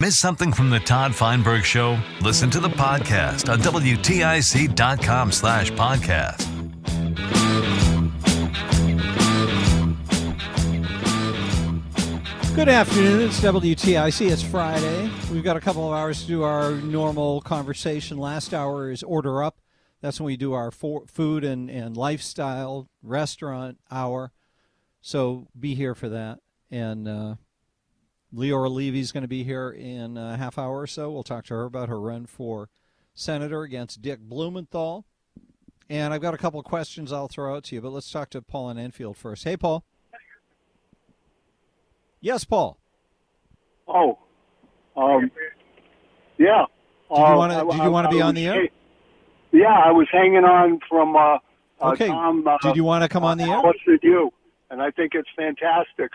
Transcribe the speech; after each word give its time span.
Miss 0.00 0.16
something 0.16 0.52
from 0.52 0.70
the 0.70 0.78
Todd 0.78 1.12
Feinberg 1.12 1.64
Show? 1.64 1.98
Listen 2.20 2.48
to 2.50 2.60
the 2.60 2.68
podcast 2.68 3.52
on 3.52 3.58
WTIC.com 3.58 5.32
slash 5.32 5.72
podcast. 5.72 6.46
Good 12.54 12.68
afternoon. 12.68 13.22
It's 13.22 13.40
WTIC. 13.40 14.30
It's 14.30 14.40
Friday. 14.40 15.10
We've 15.32 15.42
got 15.42 15.56
a 15.56 15.60
couple 15.60 15.84
of 15.88 15.98
hours 15.98 16.20
to 16.20 16.28
do 16.28 16.42
our 16.44 16.76
normal 16.76 17.40
conversation. 17.40 18.18
Last 18.18 18.54
hour 18.54 18.92
is 18.92 19.02
Order 19.02 19.42
Up. 19.42 19.58
That's 20.00 20.20
when 20.20 20.26
we 20.26 20.36
do 20.36 20.52
our 20.52 20.70
for, 20.70 21.08
food 21.08 21.42
and, 21.42 21.68
and 21.68 21.96
lifestyle 21.96 22.88
restaurant 23.02 23.78
hour. 23.90 24.30
So 25.00 25.48
be 25.58 25.74
here 25.74 25.96
for 25.96 26.08
that. 26.08 26.38
And 26.70 27.08
uh, 27.08 27.34
Leora 28.34 28.70
Levy 28.70 29.00
is 29.00 29.12
going 29.12 29.22
to 29.22 29.28
be 29.28 29.44
here 29.44 29.70
in 29.70 30.16
a 30.16 30.36
half 30.36 30.58
hour 30.58 30.80
or 30.80 30.86
so. 30.86 31.10
We'll 31.10 31.22
talk 31.22 31.46
to 31.46 31.54
her 31.54 31.64
about 31.64 31.88
her 31.88 32.00
run 32.00 32.26
for 32.26 32.68
senator 33.14 33.62
against 33.62 34.02
Dick 34.02 34.20
Blumenthal. 34.20 35.04
And 35.90 36.12
I've 36.12 36.20
got 36.20 36.34
a 36.34 36.38
couple 36.38 36.60
of 36.60 36.66
questions 36.66 37.12
I'll 37.12 37.28
throw 37.28 37.56
out 37.56 37.64
to 37.64 37.74
you, 37.74 37.80
but 37.80 37.90
let's 37.90 38.10
talk 38.10 38.28
to 38.30 38.42
Paul 38.42 38.70
in 38.70 38.78
Enfield 38.78 39.16
first. 39.16 39.44
Hey, 39.44 39.56
Paul. 39.56 39.84
Yes, 42.20 42.44
Paul. 42.44 42.78
Oh, 43.86 44.18
um, 44.96 45.30
yeah. 46.36 46.66
Did 47.08 47.16
you 47.16 47.36
want 47.36 47.52
to? 47.52 47.76
Did 47.76 47.84
you 47.84 47.90
want 47.90 48.10
to 48.10 48.14
be 48.14 48.20
on 48.20 48.34
the 48.34 48.46
air? 48.46 48.68
Yeah, 49.52 49.68
I 49.68 49.92
was 49.92 50.08
hanging 50.12 50.44
on 50.44 50.80
from. 50.88 51.16
Uh, 51.16 51.38
okay. 51.80 52.08
Uh, 52.08 52.12
Tom, 52.12 52.46
uh, 52.46 52.58
did 52.62 52.76
you 52.76 52.84
want 52.84 53.02
to 53.02 53.08
come 53.08 53.24
on 53.24 53.38
the 53.38 53.44
air? 53.44 53.62
What's 53.62 53.78
with 53.86 54.00
you? 54.02 54.30
And 54.70 54.82
I 54.82 54.90
think 54.90 55.14
it's 55.14 55.28
fantastic 55.34 56.10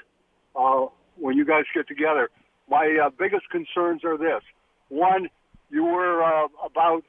uh, 0.55 0.85
when 1.17 1.37
you 1.37 1.45
guys 1.45 1.63
get 1.73 1.87
together. 1.87 2.29
My 2.69 2.97
uh, 3.05 3.09
biggest 3.17 3.49
concerns 3.49 4.03
are 4.03 4.17
this: 4.17 4.41
one, 4.89 5.29
you 5.69 5.83
were 5.83 6.23
uh, 6.23 6.47
about 6.65 7.03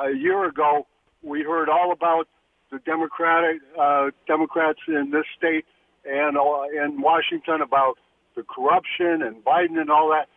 a 0.00 0.10
year 0.10 0.46
ago. 0.46 0.86
We 1.22 1.42
heard 1.42 1.68
all 1.68 1.92
about 1.92 2.28
the 2.70 2.78
Democratic 2.80 3.60
uh, 3.78 4.10
Democrats 4.26 4.80
in 4.86 5.10
this 5.10 5.24
state 5.36 5.64
and 6.04 6.36
uh, 6.36 6.84
in 6.84 7.00
Washington 7.00 7.60
about 7.62 7.94
the 8.36 8.42
corruption 8.42 9.22
and 9.22 9.44
Biden 9.44 9.80
and 9.80 9.90
all 9.90 10.10
that, 10.10 10.28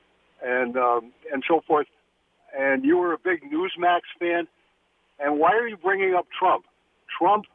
and 0.44 0.78
um, 0.78 1.12
and 1.32 1.44
so 1.48 1.62
forth. 1.68 1.88
And 2.58 2.84
you 2.84 2.98
were 2.98 3.14
a 3.14 3.18
big 3.18 3.42
Newsmax 3.44 4.02
fan. 4.20 4.48
And 5.20 5.40
why 5.40 5.52
are 5.52 5.68
you 5.68 5.78
bringing 5.78 6.16
up 6.16 6.26
Trump? 6.38 6.66
Trump 7.18 7.46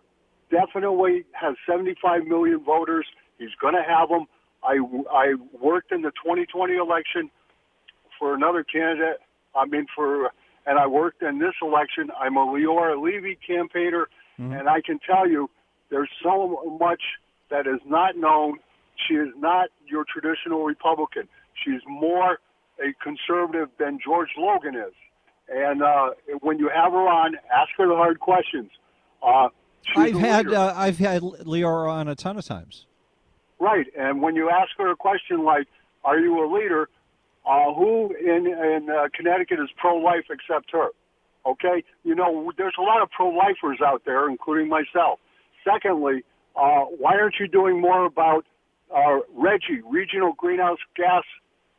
definitely 0.50 1.24
has 1.32 1.56
75 1.68 2.24
million 2.24 2.62
voters. 2.64 3.06
He's 3.38 3.54
going 3.60 3.74
to 3.74 3.82
have 3.82 4.08
them. 4.08 4.26
I, 4.66 4.78
I 5.12 5.34
worked 5.60 5.92
in 5.92 6.02
the 6.02 6.10
2020 6.10 6.74
election 6.74 7.30
for 8.18 8.34
another 8.34 8.64
candidate. 8.64 9.18
I 9.54 9.64
mean, 9.66 9.86
for 9.94 10.30
and 10.66 10.78
I 10.78 10.86
worked 10.86 11.22
in 11.22 11.38
this 11.38 11.54
election. 11.62 12.10
I'm 12.20 12.36
a 12.36 12.44
Leora 12.44 13.00
Levy 13.00 13.38
campaigner, 13.46 14.08
mm-hmm. 14.38 14.52
and 14.52 14.68
I 14.68 14.80
can 14.80 14.98
tell 14.98 15.28
you, 15.28 15.48
there's 15.90 16.10
so 16.22 16.76
much 16.80 17.00
that 17.50 17.66
is 17.66 17.80
not 17.86 18.16
known. 18.16 18.58
She 19.06 19.14
is 19.14 19.28
not 19.36 19.68
your 19.86 20.04
traditional 20.04 20.64
Republican. 20.64 21.28
She's 21.64 21.80
more 21.86 22.38
a 22.80 22.92
conservative 23.02 23.68
than 23.78 23.98
George 24.04 24.30
Logan 24.36 24.74
is. 24.74 24.92
And 25.48 25.82
uh, 25.82 26.10
when 26.40 26.58
you 26.58 26.68
have 26.74 26.92
her 26.92 27.08
on, 27.08 27.36
ask 27.54 27.70
her 27.78 27.86
the 27.86 27.94
hard 27.94 28.18
questions. 28.18 28.70
Uh, 29.22 29.48
I've 29.94 30.18
had 30.18 30.52
uh, 30.52 30.74
I've 30.76 30.98
had 30.98 31.22
Leora 31.22 31.90
on 31.90 32.08
a 32.08 32.16
ton 32.16 32.36
of 32.36 32.44
times. 32.44 32.86
Right, 33.58 33.86
and 33.98 34.20
when 34.20 34.34
you 34.36 34.50
ask 34.50 34.70
her 34.78 34.90
a 34.90 34.96
question 34.96 35.44
like, 35.44 35.66
"Are 36.04 36.18
you 36.18 36.44
a 36.44 36.46
leader?" 36.52 36.88
Uh, 37.46 37.72
who 37.72 38.14
in 38.20 38.46
in 38.46 38.88
uh, 38.90 39.08
Connecticut 39.14 39.60
is 39.60 39.68
pro-life 39.76 40.26
except 40.30 40.72
her? 40.72 40.88
Okay, 41.46 41.84
you 42.04 42.14
know 42.14 42.52
there's 42.56 42.74
a 42.78 42.82
lot 42.82 43.02
of 43.02 43.10
pro-lifers 43.10 43.78
out 43.84 44.02
there, 44.04 44.28
including 44.28 44.68
myself. 44.68 45.20
Secondly, 45.64 46.24
uh, 46.54 46.84
why 46.98 47.14
aren't 47.18 47.36
you 47.40 47.48
doing 47.48 47.80
more 47.80 48.04
about 48.04 48.44
uh, 48.94 49.20
RGGI, 49.38 49.82
regional 49.88 50.32
greenhouse 50.32 50.78
gas 50.96 51.24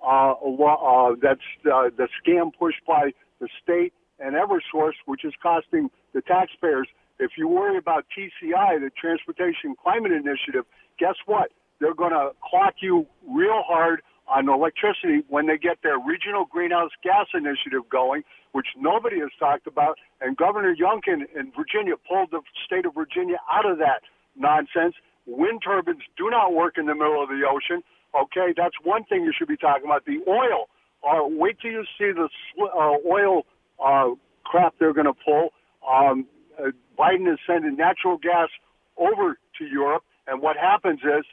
uh, 0.02 0.34
law, 0.46 1.12
uh, 1.12 1.16
that's 1.22 1.42
uh, 1.66 1.90
the 1.96 2.08
scam 2.20 2.52
pushed 2.58 2.86
by 2.86 3.12
the 3.40 3.48
state 3.64 3.94
and 4.20 4.36
EverSource, 4.36 4.94
which 5.06 5.24
is 5.24 5.34
costing 5.42 5.90
the 6.14 6.22
taxpayers. 6.22 6.88
If 7.20 7.32
you 7.38 7.48
worry 7.48 7.78
about 7.78 8.06
TCI, 8.16 8.80
the 8.80 8.92
Transportation 9.00 9.76
Climate 9.82 10.12
Initiative, 10.12 10.66
guess 11.00 11.16
what? 11.26 11.52
They're 11.80 11.94
going 11.94 12.12
to 12.12 12.32
clock 12.44 12.76
you 12.82 13.06
real 13.28 13.64
hard 13.66 14.02
on 14.28 14.50
electricity 14.50 15.24
when 15.30 15.48
they 15.48 15.58
get 15.58 15.78
their 15.84 15.98
regional 15.98 16.46
greenhouse 16.46 16.92
gas 17.04 17.28
initiative 17.34 17.88
going, 17.90 18.24
which 18.52 18.68
nobody 18.78 19.20
has 19.20 19.30
talked 19.40 19.68
about. 19.68 19.98
And 20.20 20.36
Governor 20.36 20.76
Youngkin 20.76 21.24
in 21.36 21.52
Virginia 21.56 21.96
pulled 22.08 22.32
the 22.32 22.42
state 22.66 22.86
of 22.86 22.94
Virginia 22.94 23.38
out 23.52 23.70
of 23.70 23.78
that 23.78 24.02
nonsense. 24.36 24.96
Wind 25.26 25.62
turbines 25.64 26.04
do 26.18 26.30
not 26.30 26.54
work 26.54 26.78
in 26.78 26.86
the 26.86 26.96
middle 26.96 27.22
of 27.22 27.30
the 27.30 27.44
ocean. 27.48 27.84
Okay, 28.16 28.54
that's 28.56 28.76
one 28.84 29.04
thing 29.06 29.24
you 29.24 29.34
should 29.38 29.48
be 29.48 29.58
talking 29.58 29.86
about. 29.86 30.06
The 30.06 30.20
oil. 30.28 30.68
Uh, 31.08 31.28
wait 31.28 31.58
till 31.62 31.72
you 31.72 31.84
see 31.98 32.12
the 32.12 32.28
uh, 32.62 32.96
oil 33.08 33.46
uh, 33.84 34.10
crap 34.44 34.74
they're 34.80 34.94
going 34.94 35.06
to 35.06 35.14
pull. 35.14 35.50
Um, 35.88 36.26
uh, 36.60 36.72
Biden 36.98 37.32
is 37.32 37.40
sending 37.46 37.76
natural 37.78 38.18
gas 38.18 38.50
over 38.98 39.38
to 39.60 39.66
Europe, 39.66 40.04
and 40.26 40.42
what 40.42 40.58
happens 40.58 41.00
is 41.02 41.24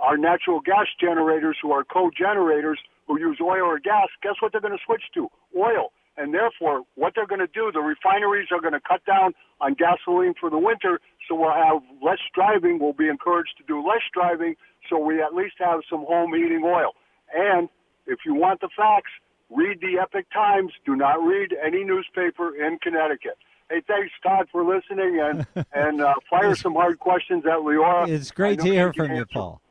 our 0.00 0.16
natural 0.16 0.60
gas 0.60 0.86
generators, 1.00 1.56
who 1.62 1.72
are 1.72 1.84
co-generators 1.84 2.78
who 3.06 3.18
use 3.18 3.38
oil 3.42 3.64
or 3.64 3.78
gas, 3.78 4.08
guess 4.22 4.34
what 4.40 4.52
they're 4.52 4.60
going 4.60 4.76
to 4.76 4.84
switch 4.84 5.02
to? 5.14 5.28
Oil. 5.56 5.92
And 6.16 6.34
therefore, 6.34 6.82
what 6.96 7.14
they're 7.14 7.26
going 7.26 7.40
to 7.40 7.46
do, 7.46 7.70
the 7.72 7.80
refineries 7.80 8.48
are 8.52 8.60
going 8.60 8.74
to 8.74 8.80
cut 8.80 9.04
down 9.04 9.32
on 9.60 9.74
gasoline 9.74 10.34
for 10.38 10.50
the 10.50 10.58
winter, 10.58 11.00
so 11.26 11.34
we'll 11.34 11.52
have 11.52 11.82
less 12.02 12.18
driving. 12.34 12.78
We'll 12.78 12.92
be 12.92 13.08
encouraged 13.08 13.56
to 13.58 13.64
do 13.64 13.78
less 13.86 14.02
driving, 14.12 14.54
so 14.88 14.98
we 14.98 15.22
at 15.22 15.34
least 15.34 15.54
have 15.58 15.80
some 15.88 16.04
home 16.06 16.34
heating 16.34 16.62
oil. 16.64 16.92
And 17.34 17.68
if 18.06 18.20
you 18.26 18.34
want 18.34 18.60
the 18.60 18.68
facts, 18.76 19.10
read 19.50 19.80
the 19.80 19.98
Epoch 20.00 20.26
Times. 20.32 20.72
Do 20.84 20.94
not 20.94 21.22
read 21.22 21.54
any 21.64 21.84
newspaper 21.84 22.54
in 22.54 22.78
Connecticut. 22.82 23.38
Hey, 23.70 23.82
thanks, 23.86 24.12
Todd, 24.22 24.48
for 24.50 24.64
listening, 24.64 25.20
and 25.20 25.46
and 25.72 26.02
uh, 26.02 26.14
fire 26.28 26.54
some 26.54 26.74
hard 26.74 26.98
questions 26.98 27.44
at 27.46 27.60
Leora. 27.60 28.08
It's 28.08 28.30
great 28.30 28.58
to 28.60 28.66
hear 28.66 28.92
from 28.92 29.14
you, 29.14 29.24
Paul. 29.24 29.62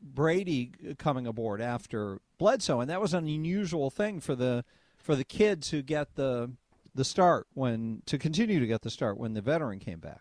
Brady 0.00 0.72
coming 0.98 1.26
aboard 1.26 1.62
after 1.62 2.20
Bledsoe, 2.38 2.80
and 2.80 2.90
that 2.90 3.00
was 3.00 3.14
an 3.14 3.26
unusual 3.26 3.90
thing 3.90 4.20
for 4.20 4.36
the 4.36 4.64
for 4.98 5.16
the 5.16 5.24
kid 5.24 5.62
to 5.62 5.82
get 5.82 6.16
the 6.16 6.52
the 6.94 7.04
start 7.04 7.46
when 7.54 8.02
to 8.04 8.18
continue 8.18 8.60
to 8.60 8.66
get 8.66 8.82
the 8.82 8.90
start 8.90 9.16
when 9.16 9.32
the 9.32 9.40
veteran 9.40 9.78
came 9.78 10.00
back. 10.00 10.20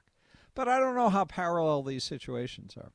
But 0.55 0.69
I 0.69 0.79
don't 0.79 0.95
know 0.95 1.09
how 1.09 1.25
parallel 1.25 1.83
these 1.83 2.05
situations 2.05 2.75
are. 2.77 2.91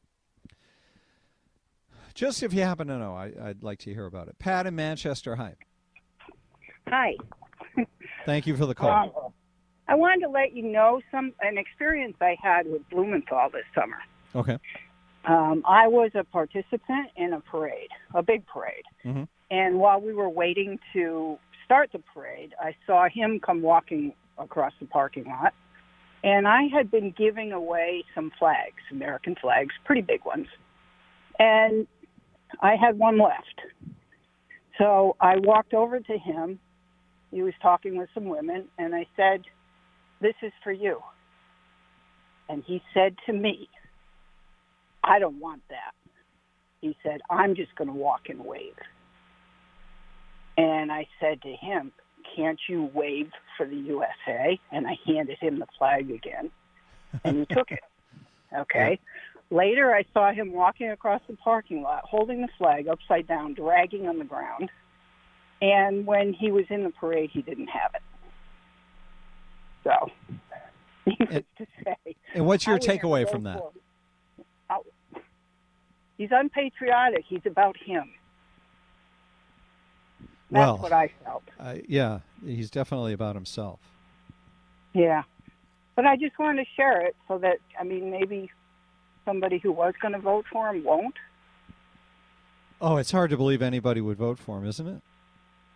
Just 2.14 2.43
if 2.43 2.55
you 2.55 2.62
happen 2.62 2.87
to 2.88 2.97
know, 2.97 3.14
I, 3.14 3.31
would 3.49 3.62
like 3.62 3.79
to 3.81 3.93
hear 3.93 4.06
about 4.06 4.29
it. 4.29 4.38
Pat 4.38 4.67
in 4.67 4.75
Manchester, 4.75 5.37
hi. 5.37 5.56
Hi. 6.88 7.15
Thank 8.27 8.47
you 8.47 8.56
for 8.56 8.67
the 8.67 8.75
call. 8.75 8.91
Um, 8.91 9.33
I 9.88 9.94
wanted 9.94 10.21
to 10.21 10.29
let 10.29 10.55
you 10.55 10.62
know 10.62 11.00
some 11.11 11.33
an 11.41 11.59
experience 11.59 12.17
I 12.21 12.37
had 12.41 12.67
with 12.67 12.88
Blumenthal 12.91 13.50
this 13.53 13.65
summer. 13.75 13.99
Okay. 14.35 14.59
Um, 15.25 15.65
I 15.67 15.88
was 15.88 16.12
a 16.15 16.23
participant 16.23 17.11
in 17.17 17.33
a 17.33 17.41
parade, 17.41 17.88
a 18.15 18.23
big 18.23 18.47
parade, 18.47 18.85
mm-hmm. 19.05 19.25
and 19.50 19.79
while 19.81 20.00
we 20.00 20.12
were 20.12 20.29
waiting 20.29 20.79
to 20.93 21.38
start 21.65 21.91
the 21.93 21.99
parade, 21.99 22.55
I 22.61 22.77
saw 22.87 23.09
him 23.09 23.41
come 23.41 23.61
walking 23.61 24.12
across 24.38 24.73
the 24.79 24.87
parking 24.87 25.25
lot, 25.25 25.53
and 26.23 26.47
I 26.47 26.69
had 26.73 26.93
been 26.93 27.11
giving 27.11 27.50
away 27.50 28.05
some 28.15 28.31
flags, 28.38 28.77
American 28.93 29.35
flags, 29.41 29.75
pretty 29.85 30.03
big 30.03 30.25
ones, 30.25 30.47
and 31.41 31.88
I 32.61 32.77
had 32.77 32.97
one 32.97 33.19
left. 33.19 33.62
So 34.79 35.17
I 35.21 35.38
walked 35.38 35.75
over 35.75 35.99
to 35.99 36.19
him. 36.19 36.61
He 37.37 37.43
was 37.43 37.53
talking 37.61 37.99
with 37.99 38.09
some 38.15 38.25
women, 38.25 38.65
and 38.79 38.94
I 38.94 39.06
said, 39.15 39.43
This 40.23 40.33
is 40.41 40.53
for 40.65 40.73
you. 40.73 41.03
And 42.49 42.65
he 42.65 42.81
said 42.94 43.15
to 43.27 43.35
me, 43.35 43.69
I 45.05 45.19
don't 45.19 45.38
want 45.38 45.61
that. 45.69 45.93
He 46.81 46.97
said, 47.03 47.21
I'm 47.29 47.55
just 47.55 47.75
going 47.75 47.88
to 47.88 47.94
walk 47.94 48.31
and 48.31 48.43
wave. 48.43 48.73
And 50.56 50.91
I 50.91 51.09
said 51.21 51.43
to 51.43 51.53
him, 51.53 51.93
Can't 52.35 52.59
you 52.71 52.88
wave 52.94 53.31
for 53.59 53.67
the 53.67 53.77
USA? 53.77 54.59
And 54.73 54.87
I 54.87 54.97
handed 55.05 55.37
him 55.38 55.59
the 55.59 55.67
flag 55.79 56.11
again, 56.11 56.50
and 57.23 57.37
he 57.37 57.55
took 57.55 57.71
it. 57.71 57.81
Okay. 58.56 58.99
Later, 59.50 59.93
I 59.93 60.05
saw 60.15 60.33
him 60.33 60.53
walking 60.53 60.88
across 60.91 61.21
the 61.29 61.37
parking 61.37 61.83
lot 61.83 62.05
holding 62.05 62.43
the 62.43 62.49
flag 62.56 62.87
upside 62.87 63.27
down, 63.27 63.55
dragging 63.55 64.09
on 64.09 64.19
the 64.19 64.25
ground. 64.25 64.71
And 65.61 66.06
when 66.06 66.32
he 66.32 66.50
was 66.50 66.64
in 66.69 66.85
the 66.85 66.91
parade, 66.91 67.31
he 67.32 67.43
didn't 67.43 67.69
have 67.69 67.93
it. 67.94 68.03
So, 69.85 70.11
and, 71.31 71.44
to 71.58 71.67
say. 71.85 72.17
And 72.35 72.47
what's 72.47 72.67
your 72.67 72.79
takeaway 72.79 73.29
from 73.31 73.44
that? 73.44 73.62
He's 76.19 76.31
unpatriotic. 76.32 77.25
He's 77.29 77.44
about 77.44 77.76
him. 77.76 78.11
That's 80.50 80.67
well, 80.67 80.79
what 80.79 80.93
I 80.93 81.11
felt. 81.25 81.43
Uh, 81.59 81.75
yeah, 81.88 82.20
he's 82.44 82.70
definitely 82.70 83.12
about 83.12 83.35
himself. 83.35 83.81
Yeah. 84.94 85.23
But 85.94 86.06
I 86.06 86.17
just 86.17 86.38
wanted 86.38 86.64
to 86.64 86.70
share 86.76 87.05
it 87.05 87.17
so 87.26 87.38
that, 87.38 87.59
I 87.79 87.85
mean, 87.85 88.11
maybe 88.11 88.50
somebody 89.25 89.59
who 89.59 89.73
was 89.73 89.94
going 90.00 90.12
to 90.12 90.20
vote 90.20 90.44
for 90.50 90.69
him 90.69 90.85
won't. 90.85 91.17
Oh, 92.81 92.97
it's 92.97 93.11
hard 93.11 93.31
to 93.31 93.37
believe 93.37 93.62
anybody 93.62 94.00
would 94.00 94.19
vote 94.19 94.38
for 94.38 94.59
him, 94.59 94.67
isn't 94.67 94.87
it? 94.87 95.02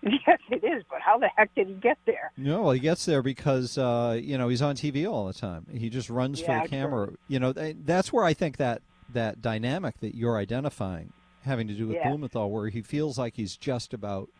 Yes, 0.27 0.39
it 0.51 0.65
is. 0.65 0.83
But 0.91 1.01
how 1.01 1.19
the 1.19 1.29
heck 1.37 1.55
did 1.55 1.69
he 1.69 1.75
get 1.75 1.99
there? 2.07 2.33
No, 2.37 2.63
well, 2.63 2.73
he 2.73 2.81
gets 2.81 3.05
there 3.05 3.23
because 3.23 3.77
uh, 3.77 4.19
you 4.21 4.39
know 4.39 4.49
he's 4.49 4.63
on 4.63 4.75
TV 4.75 5.11
all 5.11 5.27
the 5.27 5.35
time. 5.35 5.67
He 5.73 5.91
just 5.91 6.09
runs 6.09 6.41
yeah, 6.41 6.47
for 6.47 6.63
the 6.65 6.69
camera. 6.69 7.11
You 7.29 7.39
know, 7.39 7.53
that's 7.53 8.13
where 8.13 8.25
I 8.25 8.33
think 8.33 8.57
that 8.57 8.83
that 9.13 9.43
dynamic 9.43 10.01
that 10.01 10.15
you're 10.15 10.39
identifying, 10.39 11.13
having 11.43 11.69
to 11.69 11.75
do 11.75 11.87
with 11.87 11.97
yeah. 11.97 12.09
Blumenthal, 12.09 12.51
where 12.51 12.69
he 12.69 12.81
feels 12.81 13.19
like 13.19 13.37
he's 13.37 13.57
just 13.57 13.93
about 13.93 14.31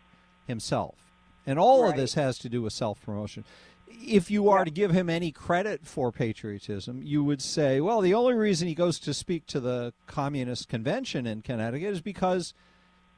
himself, 0.47 0.95
and 1.47 1.59
all 1.59 1.83
right. 1.83 1.91
of 1.91 1.97
this 1.97 2.15
has 2.15 2.39
to 2.39 2.49
do 2.49 2.63
with 2.63 2.73
self 2.73 3.03
promotion. 3.03 3.45
If 3.89 4.31
you 4.31 4.49
are 4.49 4.61
yeah. 4.61 4.65
to 4.65 4.71
give 4.71 4.93
him 4.93 5.11
any 5.11 5.31
credit 5.31 5.87
for 5.87 6.11
patriotism, 6.11 7.03
you 7.03 7.23
would 7.25 7.43
say, 7.43 7.81
well, 7.81 8.01
the 8.01 8.15
only 8.15 8.35
reason 8.35 8.67
he 8.67 8.75
goes 8.75 8.99
to 9.01 9.13
speak 9.13 9.47
to 9.49 9.61
the 9.61 9.93
Communist 10.07 10.69
Convention 10.69 11.27
in 11.27 11.43
Connecticut 11.43 11.93
is 11.95 12.01
because 12.01 12.55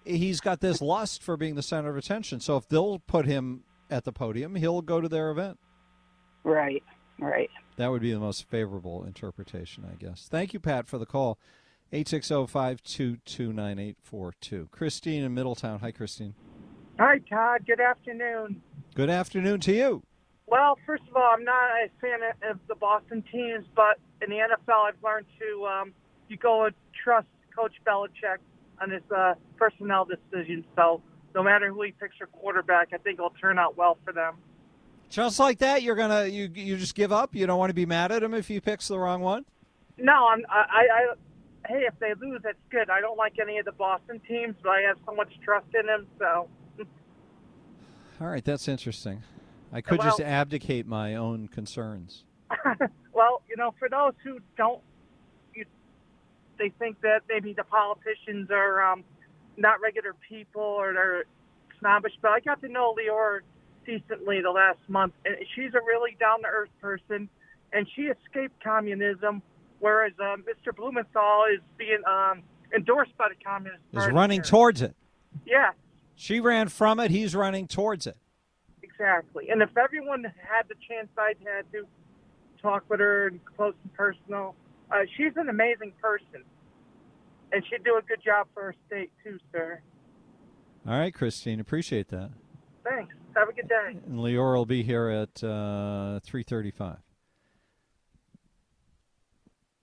he's 0.05 0.41
got 0.41 0.61
this 0.61 0.81
lust 0.81 1.23
for 1.23 1.37
being 1.37 1.55
the 1.55 1.63
center 1.63 1.91
of 1.91 1.97
attention. 1.97 2.41
So 2.41 2.57
if 2.57 2.69
they'll 2.69 3.01
put 3.01 3.27
him 3.27 3.65
at 3.91 4.05
the 4.05 4.13
podium, 4.13 4.55
he'll 4.55 4.83
go 4.83 5.01
to 5.01 5.09
their 5.09 5.31
event. 5.31 5.59
Right, 6.45 6.83
right. 7.19 7.51
That 7.77 7.91
would 7.91 8.03
be 8.03 8.13
the 8.13 8.21
most 8.21 8.49
favorable 8.49 9.05
interpretation, 9.05 9.85
I 9.91 9.95
guess. 9.95 10.29
Thank 10.31 10.53
you, 10.53 10.61
Pat, 10.61 10.87
for 10.87 10.99
the 10.99 11.07
call. 11.07 11.39
860-522-9842. 11.93 14.71
Christine 14.71 15.25
in 15.25 15.35
Middletown. 15.35 15.81
Hi, 15.81 15.91
Christine. 15.91 16.35
Hi, 16.99 17.19
Todd. 17.29 17.67
Good 17.67 17.81
afternoon. 17.81 18.63
Good 18.95 19.11
afternoon 19.11 19.61
to 19.61 19.73
you. 19.73 20.03
Well, 20.47 20.79
first 20.87 21.03
of 21.09 21.17
all, 21.17 21.31
I'm 21.33 21.45
not 21.45 21.71
a 21.71 21.89
fan 22.01 22.21
of 22.51 22.59
the 22.69 22.75
Boston 22.75 23.23
teams, 23.31 23.65
but 23.75 23.99
in 24.21 24.31
the 24.31 24.37
NFL, 24.37 24.89
I've 24.89 25.03
learned 25.03 25.27
to 25.39 25.67
um, 25.67 25.93
you 26.29 26.37
go 26.37 26.67
and 26.67 26.75
trust 27.03 27.27
Coach 27.57 27.73
Belichick 27.87 28.39
on 28.83 28.91
his 28.91 29.03
uh, 29.15 29.35
personnel 29.57 30.05
decisions. 30.07 30.65
So 30.77 31.01
no 31.35 31.43
matter 31.43 31.69
who 31.73 31.83
he 31.83 31.93
picks 31.93 32.17
for 32.17 32.27
quarterback, 32.27 32.89
I 32.93 32.99
think 32.99 33.19
it'll 33.19 33.31
turn 33.31 33.59
out 33.59 33.77
well 33.77 33.99
for 34.05 34.13
them. 34.13 34.35
Just 35.09 35.39
like 35.39 35.59
that, 35.59 35.83
you're 35.83 35.95
gonna 35.95 36.27
you 36.27 36.51
you 36.55 36.77
just 36.79 36.95
give 36.95 37.13
up. 37.13 37.35
You 37.35 37.47
don't 37.47 37.59
want 37.59 37.71
to 37.71 37.75
be 37.75 37.85
mad 37.85 38.13
at 38.13 38.23
him 38.23 38.33
if 38.33 38.49
he 38.49 38.61
picks 38.61 38.89
the 38.89 38.99
wrong 38.99 39.21
one. 39.21 39.45
No, 39.99 40.29
I'm 40.29 40.43
I, 40.49 40.87
I 40.91 41.15
hey 41.69 41.85
if 41.87 41.99
they 42.01 42.15
lose, 42.19 42.41
that's 42.43 42.57
good. 42.71 42.89
I 42.89 43.03
don't 43.03 43.19
like 43.19 43.35
any 43.39 43.59
of 43.59 43.67
the 43.67 43.73
Boston 43.73 44.21
teams, 44.27 44.55
but 44.63 44.71
I 44.71 44.81
have 44.83 44.97
so 45.05 45.15
much 45.15 45.33
trust 45.45 45.67
in 45.79 45.87
them. 45.87 46.07
So. 46.19 46.49
All 48.21 48.29
right, 48.29 48.45
that's 48.45 48.69
interesting. 48.69 49.23
I 49.71 49.83
could 49.83 49.99
well, 49.99 50.09
just 50.09 50.21
abdicate 50.21 50.87
my 50.87 51.15
own 51.15 51.49
concerns. 51.49 52.25
well, 53.13 53.43
you 53.49 53.57
know, 53.57 53.75
for 53.79 53.89
those 53.89 54.13
who 54.23 54.39
don't, 54.57 54.81
they 56.59 56.71
think 56.79 57.01
that 57.03 57.21
maybe 57.29 57.53
the 57.53 57.65
politicians 57.65 58.51
are 58.51 58.83
um, 58.83 59.05
not 59.57 59.81
regular 59.81 60.15
people 60.29 60.63
or 60.63 60.93
they're 60.93 61.25
snobbish. 61.81 62.13
But 62.21 62.33
I 62.33 62.41
got 62.41 62.61
to 62.63 62.69
know 62.69 62.95
Leora 62.95 63.41
decently 63.85 64.41
the 64.41 64.51
last 64.51 64.79
month, 64.89 65.15
and 65.25 65.37
she's 65.55 65.75
a 65.75 65.81
really 65.81 66.17
down 66.21 66.41
to 66.43 66.47
earth 66.49 66.71
person, 66.81 67.29
and 67.73 67.87
she 67.97 68.03
escaped 68.03 68.63
communism, 68.63 69.43
whereas 69.81 70.13
uh, 70.21 70.37
Mr. 70.37 70.75
Blumenthal 70.75 71.47
is 71.53 71.61
being 71.77 72.03
um, 72.07 72.43
endorsed 72.75 73.17
by 73.17 73.29
the 73.29 73.45
Communist 73.45 73.83
Is 73.93 74.07
running 74.09 74.39
here. 74.41 74.45
towards 74.45 74.83
it. 74.83 74.95
Yeah. 75.47 75.71
She 76.15 76.39
ran 76.41 76.69
from 76.69 77.01
it. 77.01 77.11
He's 77.11 77.35
running 77.35 77.67
towards 77.67 78.07
it. 78.07 78.17
Exactly. 78.83 79.49
And 79.49 79.63
if 79.63 79.77
everyone 79.77 80.23
had 80.23 80.69
the 80.69 80.75
chance 80.89 81.09
I'd 81.19 81.37
had 81.45 81.71
to 81.73 81.87
talk 82.61 82.85
with 82.89 83.01
her 83.01 83.29
and 83.29 83.45
close 83.45 83.75
and 83.83 83.93
personal, 83.95 84.55
uh, 84.93 84.99
she's 85.17 85.33
an 85.37 85.49
amazing 85.49 85.93
person. 86.01 86.45
And 87.53 87.63
she'd 87.69 87.85
do 87.85 87.99
a 87.99 88.03
good 88.03 88.23
job 88.25 88.47
for 88.55 88.63
her 88.63 88.75
state, 88.87 89.11
too, 89.23 89.39
sir. 89.53 89.81
All 90.87 90.99
right, 90.99 91.13
Christine. 91.13 91.61
Appreciate 91.61 92.09
that. 92.09 92.31
Thanks. 92.83 93.15
Have 93.37 93.49
a 93.49 93.53
good 93.53 93.69
day. 93.69 93.99
And 94.07 94.19
Leora 94.19 94.57
will 94.57 94.67
be 94.67 94.83
here 94.83 95.09
at 95.09 95.45
uh, 95.45 96.21
335. 96.21 96.97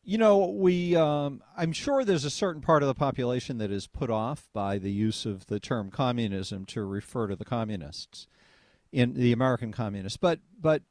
You 0.03 0.17
know, 0.17 0.47
we 0.47 0.95
um, 0.95 1.43
I'm 1.55 1.71
sure 1.71 2.03
there's 2.03 2.25
a 2.25 2.31
certain 2.31 2.61
part 2.61 2.81
of 2.81 2.87
the 2.87 2.95
population 2.95 3.59
that 3.59 3.69
is 3.69 3.85
put 3.85 4.09
off 4.09 4.49
by 4.53 4.79
the 4.79 4.91
use 4.91 5.25
of 5.25 5.45
the 5.45 5.59
term 5.59 5.91
communism 5.91 6.65
to 6.65 6.83
refer 6.83 7.27
to 7.27 7.35
the 7.35 7.45
communists 7.45 8.25
in 8.91 9.13
the 9.13 9.31
American 9.31 9.71
communists. 9.71 10.17
But 10.17 10.39
but 10.59 10.81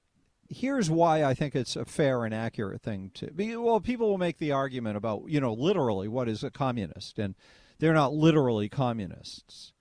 here's 0.49 0.91
why 0.91 1.25
I 1.25 1.35
think 1.35 1.55
it's 1.55 1.77
a 1.77 1.85
fair 1.85 2.25
and 2.25 2.35
accurate 2.35 2.83
thing 2.83 3.11
to 3.15 3.31
be. 3.31 3.57
Well, 3.57 3.81
people 3.81 4.09
will 4.09 4.19
make 4.19 4.39
the 4.39 4.53
argument 4.53 4.97
about 4.97 5.25
you 5.29 5.41
know 5.41 5.53
literally 5.53 6.09
what 6.09 6.29
is 6.29 6.43
a 6.43 6.51
communist, 6.51 7.19
and 7.19 7.35
they're 7.79 7.95
not 7.95 8.13
literally 8.13 8.69
communists. 8.69 9.73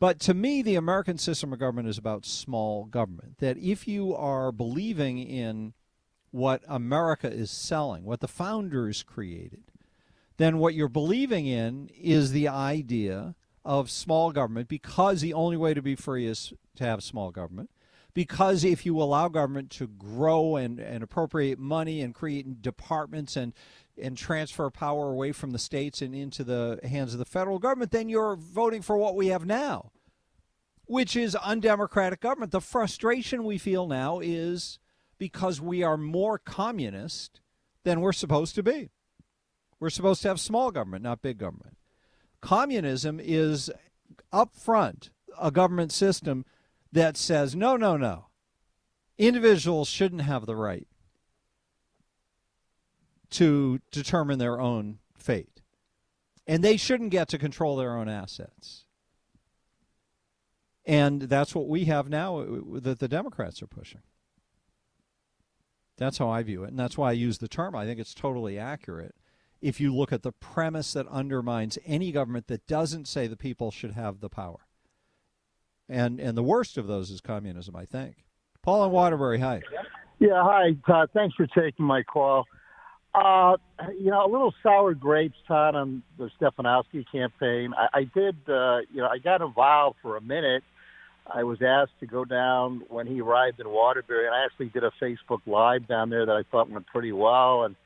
But 0.00 0.20
to 0.20 0.34
me, 0.34 0.62
the 0.62 0.76
American 0.76 1.18
system 1.18 1.52
of 1.52 1.58
government 1.58 1.88
is 1.88 1.98
about 1.98 2.24
small 2.24 2.84
government. 2.84 3.38
That 3.38 3.58
if 3.58 3.88
you 3.88 4.14
are 4.14 4.52
believing 4.52 5.18
in 5.18 5.74
what 6.30 6.62
America 6.68 7.30
is 7.30 7.50
selling, 7.50 8.04
what 8.04 8.20
the 8.20 8.28
founders 8.28 9.02
created, 9.02 9.64
then 10.36 10.58
what 10.58 10.74
you're 10.74 10.88
believing 10.88 11.46
in 11.46 11.88
is 11.88 12.30
the 12.32 12.48
idea 12.48 13.34
of 13.64 13.90
small 13.90 14.30
government 14.30 14.68
because 14.68 15.20
the 15.20 15.34
only 15.34 15.56
way 15.56 15.74
to 15.74 15.82
be 15.82 15.96
free 15.96 16.26
is 16.26 16.52
to 16.76 16.84
have 16.84 17.02
small 17.02 17.30
government. 17.30 17.70
Because 18.18 18.64
if 18.64 18.84
you 18.84 19.00
allow 19.00 19.28
government 19.28 19.70
to 19.70 19.86
grow 19.86 20.56
and, 20.56 20.80
and 20.80 21.04
appropriate 21.04 21.60
money 21.60 22.00
and 22.00 22.12
create 22.12 22.60
departments 22.60 23.36
and 23.36 23.52
and 23.96 24.16
transfer 24.16 24.68
power 24.70 25.12
away 25.12 25.30
from 25.30 25.52
the 25.52 25.58
states 25.60 26.02
and 26.02 26.16
into 26.16 26.42
the 26.42 26.80
hands 26.82 27.12
of 27.12 27.20
the 27.20 27.24
federal 27.24 27.60
government, 27.60 27.92
then 27.92 28.08
you're 28.08 28.34
voting 28.34 28.82
for 28.82 28.96
what 28.96 29.14
we 29.14 29.28
have 29.28 29.46
now, 29.46 29.92
which 30.86 31.14
is 31.14 31.36
undemocratic 31.36 32.18
government. 32.18 32.50
The 32.50 32.60
frustration 32.60 33.44
we 33.44 33.56
feel 33.56 33.86
now 33.86 34.18
is 34.18 34.80
because 35.16 35.60
we 35.60 35.84
are 35.84 35.96
more 35.96 36.38
communist 36.38 37.40
than 37.84 38.00
we're 38.00 38.12
supposed 38.12 38.56
to 38.56 38.64
be. 38.64 38.90
We're 39.78 39.90
supposed 39.90 40.22
to 40.22 40.28
have 40.28 40.40
small 40.40 40.72
government, 40.72 41.04
not 41.04 41.22
big 41.22 41.38
government. 41.38 41.76
Communism 42.40 43.20
is 43.22 43.70
up 44.32 44.56
front 44.56 45.10
a 45.40 45.52
government 45.52 45.92
system 45.92 46.44
that 46.92 47.16
says, 47.16 47.54
no, 47.54 47.76
no, 47.76 47.96
no. 47.96 48.26
Individuals 49.18 49.88
shouldn't 49.88 50.22
have 50.22 50.46
the 50.46 50.56
right 50.56 50.86
to 53.30 53.80
determine 53.90 54.38
their 54.38 54.60
own 54.60 54.98
fate. 55.16 55.60
And 56.46 56.64
they 56.64 56.76
shouldn't 56.76 57.10
get 57.10 57.28
to 57.28 57.38
control 57.38 57.76
their 57.76 57.96
own 57.96 58.08
assets. 58.08 58.84
And 60.86 61.22
that's 61.22 61.54
what 61.54 61.68
we 61.68 61.84
have 61.84 62.08
now 62.08 62.38
uh, 62.38 62.80
that 62.80 62.98
the 62.98 63.08
Democrats 63.08 63.60
are 63.60 63.66
pushing. 63.66 64.00
That's 65.98 66.16
how 66.16 66.30
I 66.30 66.42
view 66.42 66.64
it. 66.64 66.70
And 66.70 66.78
that's 66.78 66.96
why 66.96 67.10
I 67.10 67.12
use 67.12 67.38
the 67.38 67.48
term. 67.48 67.74
I 67.74 67.84
think 67.84 68.00
it's 68.00 68.14
totally 68.14 68.58
accurate 68.58 69.14
if 69.60 69.80
you 69.80 69.94
look 69.94 70.12
at 70.12 70.22
the 70.22 70.32
premise 70.32 70.92
that 70.92 71.06
undermines 71.08 71.78
any 71.84 72.12
government 72.12 72.46
that 72.46 72.66
doesn't 72.66 73.08
say 73.08 73.26
the 73.26 73.36
people 73.36 73.70
should 73.70 73.92
have 73.92 74.20
the 74.20 74.28
power. 74.28 74.67
And 75.88 76.20
and 76.20 76.36
the 76.36 76.42
worst 76.42 76.76
of 76.76 76.86
those 76.86 77.10
is 77.10 77.20
communism, 77.20 77.74
I 77.74 77.84
think. 77.84 78.16
Paul 78.62 78.84
and 78.84 78.92
Waterbury, 78.92 79.38
hi. 79.38 79.62
Yeah, 80.18 80.42
hi, 80.42 80.76
Todd. 80.86 81.10
Thanks 81.14 81.34
for 81.36 81.46
taking 81.46 81.86
my 81.86 82.02
call. 82.02 82.44
Uh, 83.14 83.56
you 83.98 84.10
know, 84.10 84.24
a 84.24 84.30
little 84.30 84.52
sour 84.62 84.92
grapes, 84.94 85.38
Todd, 85.46 85.74
on 85.74 86.02
the 86.18 86.30
Stefanowski 86.40 87.04
campaign. 87.10 87.72
I, 87.76 88.00
I 88.00 88.04
did, 88.04 88.36
uh, 88.48 88.80
you 88.92 89.00
know, 89.00 89.08
I 89.08 89.18
got 89.18 89.40
involved 89.40 89.96
for 90.02 90.16
a 90.16 90.20
minute. 90.20 90.62
I 91.26 91.44
was 91.44 91.60
asked 91.62 91.98
to 92.00 92.06
go 92.06 92.24
down 92.24 92.82
when 92.88 93.06
he 93.06 93.20
arrived 93.20 93.60
in 93.60 93.68
Waterbury, 93.68 94.26
and 94.26 94.34
I 94.34 94.44
actually 94.44 94.68
did 94.68 94.84
a 94.84 94.92
Facebook 95.00 95.40
Live 95.46 95.86
down 95.86 96.10
there 96.10 96.26
that 96.26 96.32
I 96.36 96.42
thought 96.50 96.70
went 96.70 96.86
pretty 96.86 97.12
well. 97.12 97.64
And 97.64 97.76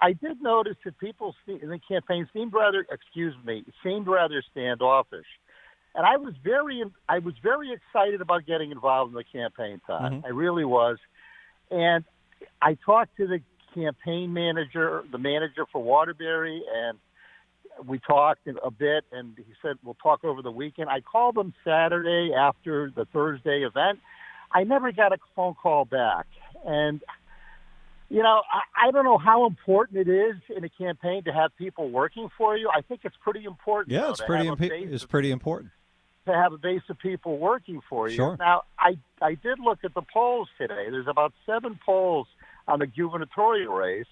I 0.00 0.12
did 0.12 0.42
notice 0.42 0.76
that 0.84 0.98
people 0.98 1.34
in 1.46 1.68
the 1.68 1.80
campaign 1.88 2.28
seemed 2.32 2.52
rather, 2.52 2.86
excuse 2.90 3.34
me, 3.44 3.64
seemed 3.82 4.06
rather 4.06 4.42
standoffish. 4.50 5.26
And 5.94 6.06
I 6.06 6.16
was 6.16 6.34
very, 6.44 6.84
I 7.08 7.18
was 7.18 7.34
very 7.42 7.72
excited 7.72 8.20
about 8.20 8.46
getting 8.46 8.70
involved 8.70 9.12
in 9.12 9.16
the 9.16 9.24
campaign, 9.24 9.80
Todd. 9.86 10.12
Mm-hmm. 10.12 10.26
I 10.26 10.28
really 10.28 10.64
was. 10.64 10.98
And 11.70 12.04
I 12.62 12.76
talked 12.84 13.16
to 13.16 13.26
the 13.26 13.40
campaign 13.74 14.32
manager, 14.32 15.04
the 15.10 15.18
manager 15.18 15.66
for 15.72 15.82
Waterbury, 15.82 16.62
and 16.74 16.98
we 17.86 17.98
talked 17.98 18.46
a 18.46 18.70
bit. 18.70 19.04
And 19.12 19.34
he 19.36 19.54
said 19.62 19.76
we'll 19.82 19.96
talk 20.02 20.24
over 20.24 20.42
the 20.42 20.50
weekend. 20.50 20.88
I 20.88 21.00
called 21.00 21.36
him 21.36 21.52
Saturday 21.64 22.32
after 22.32 22.92
the 22.94 23.04
Thursday 23.06 23.62
event. 23.64 24.00
I 24.52 24.64
never 24.64 24.92
got 24.92 25.12
a 25.12 25.18
phone 25.36 25.54
call 25.54 25.84
back, 25.84 26.26
and 26.64 27.02
you 28.08 28.22
know, 28.22 28.40
I, 28.50 28.88
I 28.88 28.90
don't 28.92 29.04
know 29.04 29.18
how 29.18 29.46
important 29.46 30.08
it 30.08 30.10
is 30.10 30.36
in 30.56 30.64
a 30.64 30.70
campaign 30.70 31.24
to 31.24 31.32
have 31.32 31.54
people 31.58 31.90
working 31.90 32.30
for 32.38 32.56
you. 32.56 32.70
I 32.74 32.80
think 32.80 33.00
it's 33.04 33.16
pretty 33.22 33.44
important. 33.44 33.92
Yeah, 33.92 34.08
it's 34.10 34.22
pretty 34.22 34.48
imp- 34.48 34.62
it's 34.62 35.04
pretty 35.04 35.30
important 35.30 35.72
to 36.28 36.34
have 36.34 36.52
a 36.52 36.58
base 36.58 36.82
of 36.88 36.98
people 36.98 37.38
working 37.38 37.80
for 37.88 38.08
you. 38.08 38.16
Sure. 38.16 38.36
Now, 38.38 38.62
I 38.78 38.98
I 39.20 39.34
did 39.34 39.58
look 39.58 39.80
at 39.84 39.94
the 39.94 40.02
polls 40.02 40.48
today. 40.58 40.86
There's 40.90 41.08
about 41.08 41.32
seven 41.46 41.78
polls 41.84 42.26
on 42.66 42.78
the 42.78 42.86
gubernatorial 42.86 43.72
race, 43.72 44.06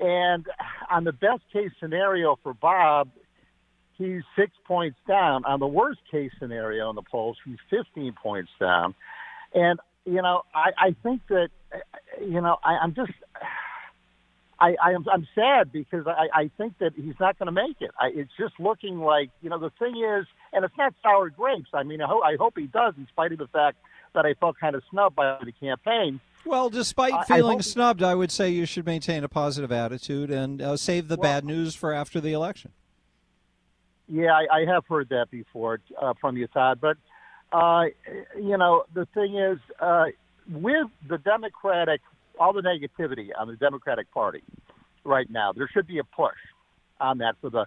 and 0.00 0.46
on 0.90 1.04
the 1.04 1.12
best 1.12 1.42
case 1.52 1.70
scenario 1.80 2.38
for 2.42 2.54
Bob, 2.54 3.10
he's 3.98 4.22
six 4.36 4.52
points 4.64 4.98
down. 5.06 5.44
On 5.44 5.60
the 5.60 5.66
worst 5.66 6.00
case 6.10 6.30
scenario 6.38 6.90
in 6.90 6.96
the 6.96 7.02
polls, 7.02 7.36
he's 7.44 7.58
15 7.70 8.14
points 8.22 8.50
down. 8.60 8.94
And 9.54 9.78
you 10.04 10.22
know, 10.22 10.42
I, 10.54 10.88
I 10.88 10.96
think 11.02 11.22
that 11.28 11.48
you 12.20 12.40
know, 12.40 12.56
I, 12.64 12.78
I'm 12.82 12.94
just. 12.94 13.12
I, 14.58 14.74
I 14.82 14.92
am 14.92 15.04
I'm 15.12 15.28
sad 15.34 15.70
because 15.70 16.06
I, 16.06 16.28
I 16.32 16.50
think 16.56 16.78
that 16.78 16.92
he's 16.96 17.20
not 17.20 17.38
going 17.38 17.46
to 17.46 17.52
make 17.52 17.76
it. 17.80 17.90
I, 18.00 18.06
it's 18.14 18.30
just 18.38 18.54
looking 18.58 18.98
like 18.98 19.28
you 19.42 19.50
know 19.50 19.58
the 19.58 19.70
thing 19.78 20.02
is, 20.02 20.26
and 20.56 20.64
it's 20.64 20.76
not 20.76 20.94
sour 21.02 21.28
grapes. 21.28 21.68
I 21.74 21.82
mean, 21.82 22.00
I, 22.00 22.06
ho- 22.06 22.22
I 22.22 22.36
hope 22.36 22.58
he 22.58 22.66
does, 22.66 22.94
in 22.96 23.06
spite 23.08 23.30
of 23.30 23.38
the 23.38 23.46
fact 23.46 23.76
that 24.14 24.24
I 24.24 24.32
felt 24.34 24.58
kind 24.58 24.74
of 24.74 24.82
snubbed 24.90 25.14
by 25.14 25.38
the 25.44 25.52
campaign. 25.52 26.18
Well, 26.46 26.70
despite 26.70 27.26
feeling 27.26 27.58
I 27.58 27.60
snubbed, 27.60 28.02
I 28.02 28.14
would 28.14 28.32
say 28.32 28.48
you 28.48 28.64
should 28.64 28.86
maintain 28.86 29.22
a 29.22 29.28
positive 29.28 29.70
attitude 29.70 30.30
and 30.30 30.62
uh, 30.62 30.76
save 30.78 31.08
the 31.08 31.16
well, 31.16 31.22
bad 31.30 31.44
news 31.44 31.74
for 31.74 31.92
after 31.92 32.20
the 32.20 32.32
election. 32.32 32.72
Yeah, 34.08 34.32
I, 34.32 34.60
I 34.60 34.64
have 34.64 34.86
heard 34.86 35.10
that 35.10 35.30
before 35.30 35.80
uh, 36.00 36.14
from 36.20 36.38
you, 36.38 36.46
Todd. 36.46 36.78
But 36.80 36.96
uh, 37.52 37.86
you 38.36 38.56
know, 38.56 38.84
the 38.94 39.06
thing 39.12 39.36
is, 39.36 39.58
uh, 39.78 40.06
with 40.50 40.86
the 41.06 41.18
Democratic, 41.18 42.00
all 42.40 42.54
the 42.54 42.62
negativity 42.62 43.28
on 43.38 43.48
the 43.48 43.56
Democratic 43.56 44.10
Party 44.12 44.42
right 45.04 45.28
now, 45.28 45.52
there 45.52 45.68
should 45.70 45.86
be 45.86 45.98
a 45.98 46.04
push 46.04 46.38
on 47.00 47.18
that 47.18 47.34
for 47.42 47.50
the 47.50 47.66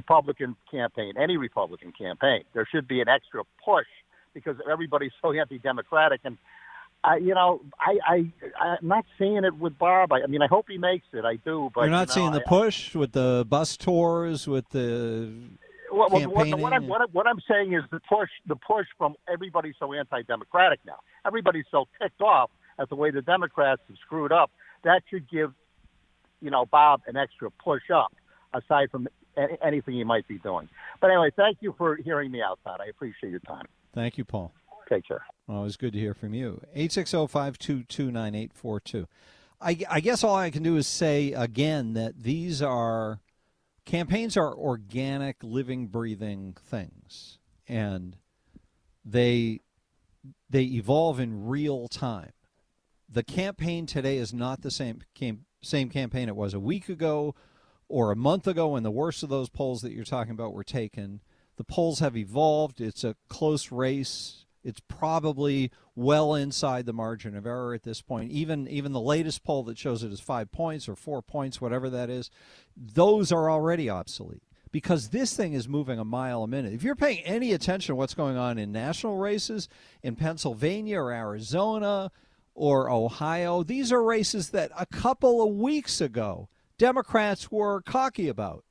Republican 0.00 0.56
campaign, 0.70 1.12
any 1.26 1.36
Republican 1.48 1.90
campaign. 2.04 2.42
There 2.54 2.66
should 2.72 2.86
be 2.94 2.98
an 3.00 3.08
extra 3.16 3.42
push 3.64 3.90
because 4.34 4.56
everybody's 4.70 5.16
so 5.22 5.32
anti-democratic, 5.32 6.20
and 6.24 6.36
I, 7.02 7.16
you 7.16 7.34
know, 7.38 7.60
I, 7.78 7.92
I, 8.14 8.16
I'm 8.60 8.88
not 8.88 9.04
seeing 9.18 9.44
it 9.44 9.56
with 9.64 9.78
Bob. 9.78 10.12
I, 10.12 10.22
I 10.22 10.26
mean, 10.26 10.42
I 10.42 10.48
hope 10.48 10.66
he 10.68 10.78
makes 10.78 11.06
it. 11.12 11.24
I 11.24 11.36
do, 11.36 11.70
but 11.74 11.82
you're 11.82 11.90
not 11.90 12.00
you 12.00 12.06
know, 12.06 12.14
seeing 12.14 12.32
the 12.32 12.44
I, 12.46 12.48
push 12.58 12.94
with 12.94 13.12
the 13.12 13.46
bus 13.48 13.76
tours, 13.76 14.46
with 14.46 14.68
the 14.70 15.32
well, 15.92 16.08
campaigning. 16.10 16.50
What, 16.50 16.60
what, 16.60 16.72
I'm, 16.72 16.88
what, 16.88 17.14
what 17.14 17.26
I'm 17.26 17.40
saying 17.48 17.74
is 17.74 17.82
the 17.90 18.00
push, 18.08 18.30
the 18.46 18.56
push 18.56 18.86
from 18.98 19.14
everybody's 19.32 19.76
so 19.78 19.92
anti-democratic 19.92 20.80
now. 20.84 20.98
Everybody's 21.24 21.68
so 21.70 21.86
ticked 22.00 22.20
off 22.20 22.50
at 22.78 22.88
the 22.88 22.96
way 22.96 23.10
the 23.10 23.22
Democrats 23.22 23.82
have 23.88 23.96
screwed 24.04 24.32
up. 24.32 24.50
That 24.84 25.02
should 25.08 25.30
give, 25.30 25.52
you 26.40 26.50
know, 26.50 26.66
Bob 26.66 27.02
an 27.06 27.16
extra 27.16 27.50
push 27.50 27.86
up, 28.02 28.12
aside 28.52 28.90
from 28.90 29.08
anything 29.62 29.94
you 29.94 30.04
might 30.04 30.26
be 30.28 30.38
doing. 30.38 30.68
But 31.00 31.10
anyway, 31.10 31.30
thank 31.36 31.58
you 31.60 31.74
for 31.76 31.96
hearing 31.96 32.30
me 32.30 32.42
out, 32.42 32.58
Todd. 32.64 32.80
I 32.80 32.86
appreciate 32.88 33.30
your 33.30 33.40
time. 33.40 33.66
Thank 33.94 34.18
you, 34.18 34.24
Paul. 34.24 34.52
Take 34.88 35.06
care. 35.06 35.24
Well, 35.46 35.60
it 35.60 35.64
was 35.64 35.76
good 35.76 35.92
to 35.92 35.98
hear 35.98 36.14
from 36.14 36.34
you. 36.34 36.60
860-522-9842. 36.76 39.06
I, 39.60 39.78
I 39.88 40.00
guess 40.00 40.22
all 40.22 40.36
I 40.36 40.50
can 40.50 40.62
do 40.62 40.76
is 40.76 40.86
say 40.86 41.32
again 41.32 41.94
that 41.94 42.22
these 42.22 42.62
are 42.62 43.20
campaigns 43.84 44.36
are 44.36 44.54
organic, 44.54 45.36
living, 45.42 45.86
breathing 45.86 46.56
things, 46.62 47.38
and 47.66 48.16
they 49.04 49.60
they 50.50 50.62
evolve 50.62 51.20
in 51.20 51.46
real 51.46 51.88
time. 51.88 52.32
The 53.08 53.22
campaign 53.22 53.86
today 53.86 54.18
is 54.18 54.34
not 54.34 54.62
the 54.62 54.70
same 54.70 55.00
same 55.62 55.88
campaign 55.88 56.28
it 56.28 56.36
was 56.36 56.52
a 56.52 56.60
week 56.60 56.88
ago 56.88 57.34
or 57.88 58.10
a 58.10 58.16
month 58.16 58.46
ago 58.46 58.68
when 58.68 58.82
the 58.82 58.90
worst 58.90 59.22
of 59.22 59.28
those 59.28 59.48
polls 59.48 59.82
that 59.82 59.92
you're 59.92 60.04
talking 60.04 60.32
about 60.32 60.52
were 60.52 60.64
taken. 60.64 61.20
The 61.56 61.64
polls 61.64 62.00
have 62.00 62.16
evolved. 62.16 62.80
It's 62.80 63.04
a 63.04 63.16
close 63.28 63.72
race. 63.72 64.44
It's 64.62 64.80
probably 64.88 65.70
well 65.94 66.34
inside 66.34 66.86
the 66.86 66.92
margin 66.92 67.36
of 67.36 67.46
error 67.46 67.72
at 67.72 67.84
this 67.84 68.02
point. 68.02 68.32
Even 68.32 68.66
even 68.66 68.92
the 68.92 69.00
latest 69.00 69.44
poll 69.44 69.62
that 69.64 69.78
shows 69.78 70.02
it 70.02 70.10
as 70.10 70.20
five 70.20 70.50
points 70.50 70.88
or 70.88 70.96
four 70.96 71.22
points, 71.22 71.60
whatever 71.60 71.88
that 71.90 72.10
is, 72.10 72.30
those 72.76 73.30
are 73.30 73.48
already 73.48 73.88
obsolete 73.88 74.42
because 74.72 75.08
this 75.08 75.34
thing 75.34 75.54
is 75.54 75.68
moving 75.68 75.98
a 75.98 76.04
mile 76.04 76.42
a 76.42 76.48
minute. 76.48 76.74
If 76.74 76.82
you're 76.82 76.96
paying 76.96 77.20
any 77.20 77.52
attention 77.52 77.92
to 77.92 77.96
what's 77.96 78.14
going 78.14 78.36
on 78.36 78.58
in 78.58 78.72
national 78.72 79.16
races 79.16 79.68
in 80.02 80.16
Pennsylvania 80.16 80.98
or 80.98 81.12
Arizona 81.12 82.10
or 82.54 82.90
Ohio, 82.90 83.62
these 83.62 83.92
are 83.92 84.02
races 84.02 84.50
that 84.50 84.72
a 84.76 84.84
couple 84.84 85.42
of 85.42 85.54
weeks 85.54 86.00
ago 86.00 86.48
Democrats 86.78 87.50
were 87.50 87.82
cocky 87.82 88.28
about. 88.28 88.64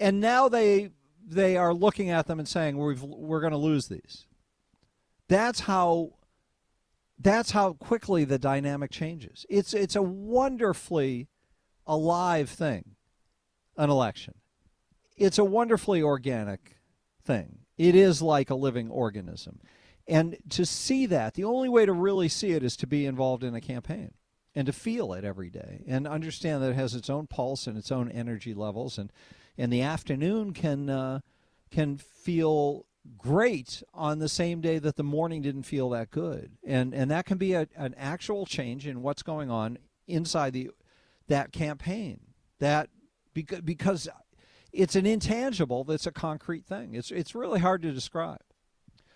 And 0.00 0.20
now 0.20 0.48
they 0.48 0.90
they 1.26 1.56
are 1.56 1.74
looking 1.74 2.10
at 2.10 2.26
them 2.26 2.38
and 2.38 2.48
saying 2.48 2.78
we've, 2.78 3.02
we're 3.02 3.40
going 3.40 3.52
to 3.52 3.56
lose 3.56 3.88
these. 3.88 4.26
That's 5.28 5.60
how 5.60 6.12
that's 7.18 7.50
how 7.50 7.72
quickly 7.72 8.24
the 8.24 8.38
dynamic 8.38 8.90
changes. 8.90 9.46
It's 9.48 9.74
it's 9.74 9.96
a 9.96 10.02
wonderfully 10.02 11.28
alive 11.86 12.50
thing, 12.50 12.96
an 13.76 13.90
election. 13.90 14.34
It's 15.16 15.38
a 15.38 15.44
wonderfully 15.44 16.02
organic 16.02 16.76
thing. 17.24 17.60
It 17.78 17.94
is 17.94 18.22
like 18.22 18.50
a 18.50 18.54
living 18.54 18.90
organism. 18.90 19.60
And 20.08 20.36
to 20.50 20.64
see 20.64 21.06
that, 21.06 21.34
the 21.34 21.44
only 21.44 21.68
way 21.68 21.84
to 21.84 21.92
really 21.92 22.28
see 22.28 22.52
it 22.52 22.62
is 22.62 22.76
to 22.76 22.86
be 22.86 23.06
involved 23.06 23.42
in 23.42 23.54
a 23.54 23.60
campaign 23.60 24.12
and 24.56 24.64
to 24.66 24.72
feel 24.72 25.12
it 25.12 25.22
every 25.22 25.50
day 25.50 25.84
and 25.86 26.08
understand 26.08 26.62
that 26.62 26.70
it 26.70 26.76
has 26.76 26.94
its 26.94 27.10
own 27.10 27.26
pulse 27.26 27.66
and 27.66 27.76
its 27.76 27.92
own 27.92 28.10
energy 28.10 28.54
levels. 28.54 28.96
And 28.96 29.12
and 29.58 29.72
the 29.72 29.82
afternoon 29.82 30.52
can 30.54 30.88
uh, 30.88 31.20
can 31.70 31.98
feel 31.98 32.86
great 33.18 33.82
on 33.94 34.18
the 34.18 34.28
same 34.28 34.60
day 34.60 34.78
that 34.78 34.96
the 34.96 35.04
morning 35.04 35.42
didn't 35.42 35.62
feel 35.62 35.90
that 35.90 36.10
good. 36.10 36.52
And 36.66 36.94
and 36.94 37.10
that 37.10 37.26
can 37.26 37.36
be 37.36 37.52
a, 37.52 37.68
an 37.76 37.94
actual 37.98 38.46
change 38.46 38.86
in 38.86 39.02
what's 39.02 39.22
going 39.22 39.50
on 39.50 39.78
inside 40.08 40.54
the 40.54 40.70
that 41.28 41.52
campaign. 41.52 42.20
That 42.58 42.88
because 43.34 43.60
because 43.60 44.08
it's 44.72 44.96
an 44.96 45.04
intangible 45.04 45.84
that's 45.84 46.06
a 46.06 46.12
concrete 46.12 46.64
thing. 46.64 46.94
It's 46.94 47.10
it's 47.10 47.34
really 47.34 47.60
hard 47.60 47.82
to 47.82 47.92
describe. 47.92 48.40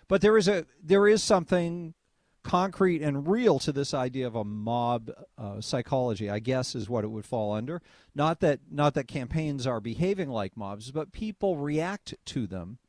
But 0.07 0.21
there 0.21 0.37
is 0.37 0.47
a 0.47 0.67
there 0.83 1.07
is 1.07 1.23
something 1.23 1.95
concrete 2.43 3.01
and 3.01 3.27
real 3.27 3.59
to 3.59 3.71
this 3.71 3.93
idea 3.93 4.25
of 4.25 4.35
a 4.35 4.43
mob 4.43 5.11
uh, 5.37 5.61
psychology 5.61 6.29
i 6.29 6.39
guess 6.39 6.75
is 6.75 6.89
what 6.89 7.03
it 7.03 7.09
would 7.09 7.25
fall 7.25 7.53
under. 7.53 7.81
Not 8.15 8.39
that 8.41 8.59
not 8.69 8.93
that 8.95 9.07
campaigns 9.07 9.67
are 9.67 9.79
behaving 9.79 10.29
like 10.29 10.57
mobs 10.57 10.91
but 10.91 11.11
people 11.11 11.57
react 11.57 12.15
to 12.25 12.47
them 12.47 12.79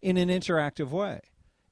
in 0.00 0.16
an 0.16 0.28
interactive 0.28 0.90
way. 0.90 1.20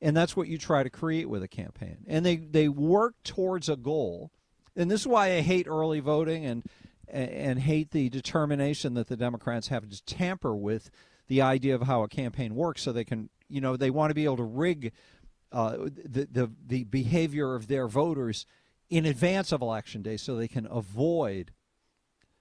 And 0.01 0.17
that's 0.17 0.37
what 0.37 0.49
you 0.49 0.59
try 0.59 0.83
to 0.83 0.91
create 0.91 1.29
with 1.29 1.43
a 1.43 1.49
campaign. 1.49 1.99
And 2.07 2.25
they 2.25 2.37
they 2.37 2.69
work 2.69 3.15
towards 3.25 3.69
a 3.69 3.77
goal. 3.77 4.31
And 4.75 4.91
this 4.91 5.03
is 5.03 5.07
why 5.07 5.33
i 5.33 5.41
hate 5.41 5.67
early 5.69 6.01
voting 6.01 6.45
and 6.45 6.65
and 7.09 7.61
hate 7.61 7.93
the 7.93 8.09
determination 8.09 8.95
that 8.95 9.07
the 9.07 9.17
democrats 9.17 9.69
have 9.69 9.89
to 9.89 10.05
tamper 10.05 10.57
with 10.57 10.91
the 11.29 11.41
idea 11.41 11.75
of 11.75 11.83
how 11.83 12.03
a 12.03 12.09
campaign 12.09 12.55
works 12.55 12.83
so 12.83 12.93
they 12.93 13.05
can 13.05 13.29
you 13.49 13.61
know 13.61 13.77
they 13.77 13.91
want 13.91 14.11
to 14.11 14.15
be 14.15 14.25
able 14.25 14.37
to 14.37 14.43
rig 14.43 14.93
uh, 15.57 15.89
the, 16.05 16.29
the 16.31 16.51
the 16.67 16.85
behavior 16.85 17.55
of 17.55 17.67
their 17.67 17.89
voters 17.89 18.45
in 18.91 19.07
advance 19.07 19.53
of 19.53 19.63
election 19.63 20.03
day, 20.03 20.19
so 20.19 20.37
they 20.37 20.49
can 20.49 20.69
avoid 20.71 21.51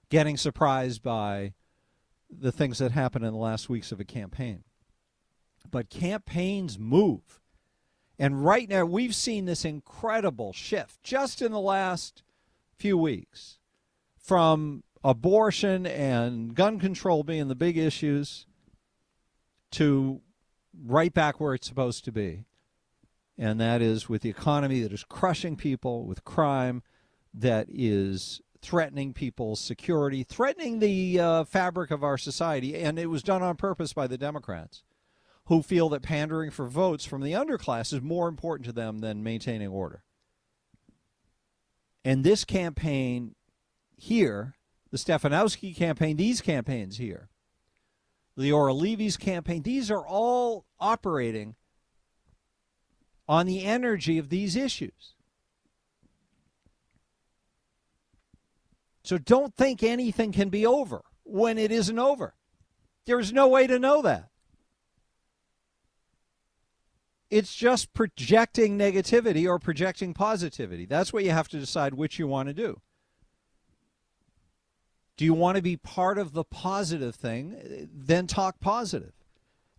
getting 0.09 0.35
surprised 0.35 1.01
by 1.01 1.53
the 2.29 2.51
things 2.51 2.77
that 2.79 2.91
happen 2.91 3.23
in 3.23 3.31
the 3.31 3.39
last 3.39 3.69
weeks 3.69 3.93
of 3.93 4.01
a 4.01 4.03
campaign. 4.03 4.65
But 5.71 5.89
campaigns 5.89 6.77
move. 6.77 7.39
And 8.19 8.43
right 8.43 8.67
now, 8.67 8.83
we've 8.83 9.15
seen 9.15 9.45
this 9.45 9.63
incredible 9.63 10.51
shift 10.51 11.01
just 11.01 11.41
in 11.41 11.53
the 11.53 11.59
last 11.59 12.21
few 12.77 12.97
weeks 12.97 13.59
from 14.17 14.83
abortion 15.05 15.85
and 15.85 16.53
gun 16.53 16.79
control 16.81 17.23
being 17.23 17.47
the 17.47 17.55
big 17.55 17.77
issues 17.77 18.45
to 19.71 20.19
right 20.85 21.13
back 21.13 21.39
where 21.39 21.53
it's 21.53 21.67
supposed 21.67 22.03
to 22.03 22.11
be 22.11 22.43
and 23.37 23.59
that 23.59 23.81
is 23.81 24.07
with 24.07 24.21
the 24.21 24.29
economy 24.29 24.81
that 24.81 24.93
is 24.93 25.03
crushing 25.03 25.55
people, 25.55 26.05
with 26.05 26.23
crime 26.23 26.83
that 27.33 27.67
is 27.69 28.41
threatening 28.61 29.13
people's 29.13 29.59
security, 29.59 30.23
threatening 30.23 30.79
the 30.79 31.19
uh, 31.19 31.43
fabric 31.43 31.91
of 31.91 32.03
our 32.03 32.17
society. 32.17 32.75
And 32.75 32.97
it 32.97 33.07
was 33.07 33.21
done 33.23 33.43
on 33.43 33.57
purpose 33.57 33.93
by 33.93 34.07
the 34.07 34.17
Democrats, 34.17 34.83
who 35.45 35.61
feel 35.61 35.89
that 35.89 36.01
pandering 36.01 36.49
for 36.49 36.67
votes 36.67 37.05
from 37.05 37.21
the 37.21 37.33
underclass 37.33 37.93
is 37.93 38.01
more 38.01 38.27
important 38.27 38.65
to 38.65 38.71
them 38.71 38.99
than 38.99 39.21
maintaining 39.21 39.67
order. 39.67 40.03
And 42.03 42.23
this 42.23 42.45
campaign 42.45 43.35
here, 43.97 44.55
the 44.91 44.97
Stefanowski 44.97 45.75
campaign, 45.75 46.17
these 46.17 46.41
campaigns 46.41 46.97
here, 46.97 47.29
the 48.35 48.49
Leora 48.49 48.79
Levy's 48.79 49.17
campaign, 49.17 49.61
these 49.63 49.91
are 49.91 50.05
all 50.05 50.65
operating 50.79 51.55
on 53.27 53.45
the 53.45 53.63
energy 53.63 54.17
of 54.17 54.29
these 54.29 54.55
issues. 54.55 55.15
So 59.03 59.17
don't 59.17 59.55
think 59.55 59.83
anything 59.83 60.31
can 60.31 60.49
be 60.49 60.65
over 60.65 61.03
when 61.23 61.57
it 61.57 61.71
isn't 61.71 61.99
over. 61.99 62.33
There's 63.05 63.31
no 63.31 63.47
way 63.47 63.67
to 63.67 63.77
know 63.77 64.01
that. 64.01 64.29
It's 67.29 67.55
just 67.55 67.93
projecting 67.93 68.77
negativity 68.77 69.47
or 69.47 69.59
projecting 69.59 70.13
positivity. 70.13 70.85
That's 70.85 71.13
what 71.13 71.23
you 71.23 71.31
have 71.31 71.47
to 71.49 71.59
decide 71.59 71.93
which 71.93 72.17
you 72.17 72.27
want 72.27 72.49
to 72.49 72.53
do. 72.53 72.81
Do 75.17 75.25
you 75.25 75.33
want 75.33 75.55
to 75.55 75.61
be 75.61 75.77
part 75.77 76.17
of 76.17 76.33
the 76.33 76.43
positive 76.43 77.15
thing? 77.15 77.89
Then 77.93 78.27
talk 78.27 78.59
positive. 78.59 79.13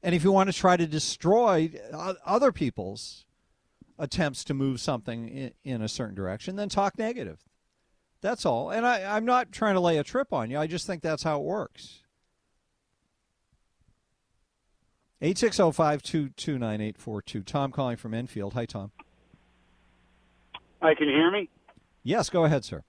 And 0.03 0.14
if 0.14 0.25
you 0.25 0.33
want 0.33 0.49
to 0.51 0.57
try 0.57 0.77
to 0.77 0.87
destroy 0.87 1.70
other 2.25 2.53
people's 2.53 3.26
attempts 3.98 4.44
to 4.44 4.54
move 4.54 4.80
something 4.80 5.28
in, 5.28 5.52
in 5.64 5.82
a 5.82 5.88
certain 5.88 6.14
direction, 6.14 6.54
then 6.56 6.68
talk 6.68 6.98
negative. 6.98 7.40
That's 8.20 8.46
all. 8.46 8.70
And 8.70 8.87
I, 8.87 9.16
I'm 9.16 9.24
not 9.24 9.50
trying 9.52 9.74
to 9.74 9.80
lay 9.80 9.98
a 9.98 10.04
trip 10.04 10.32
on 10.32 10.50
you. 10.50 10.59
I 10.59 10.66
just 10.66 10.87
think 10.87 11.02
that's 11.02 11.22
how 11.22 11.40
it 11.40 11.44
works. 11.44 12.02
860-522-9842. 15.22 17.44
Tom 17.44 17.70
calling 17.72 17.96
from 17.96 18.14
Enfield. 18.14 18.54
Hi, 18.54 18.66
Tom. 18.66 18.92
Hi, 20.82 20.94
can 20.94 21.09
you 21.09 21.14
hear 21.14 21.30
me? 21.30 21.48
Yes, 22.02 22.28
go 22.30 22.44
ahead, 22.44 22.64
sir. 22.64 22.82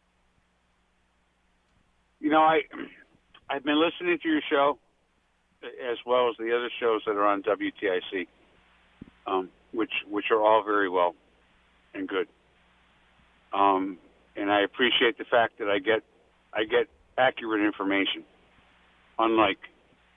You 2.20 2.30
know, 2.30 2.42
I 2.42 2.62
I've 3.50 3.64
been 3.64 3.80
listening 3.80 4.20
to 4.22 4.28
your 4.28 4.42
show 4.50 4.78
as 5.64 5.98
well 6.06 6.30
as 6.30 6.36
the 6.38 6.54
other 6.56 6.70
shows 6.80 7.02
that 7.06 7.14
are 7.14 7.26
on 7.26 7.42
WTIC. 7.44 8.28
Um, 9.26 9.50
which 9.72 9.92
which 10.10 10.26
are 10.32 10.42
all 10.42 10.64
very 10.64 10.90
well 10.90 11.16
and 11.94 12.08
good. 12.08 12.28
Um, 13.54 13.98
and 14.36 14.52
I 14.52 14.62
appreciate 14.62 15.18
the 15.18 15.26
fact 15.26 15.60
that 15.60 15.70
I 15.70 15.80
get 15.80 16.04
I 16.54 16.64
get 16.64 16.88
accurate 17.18 17.66
information, 17.66 18.24
unlike 19.18 19.60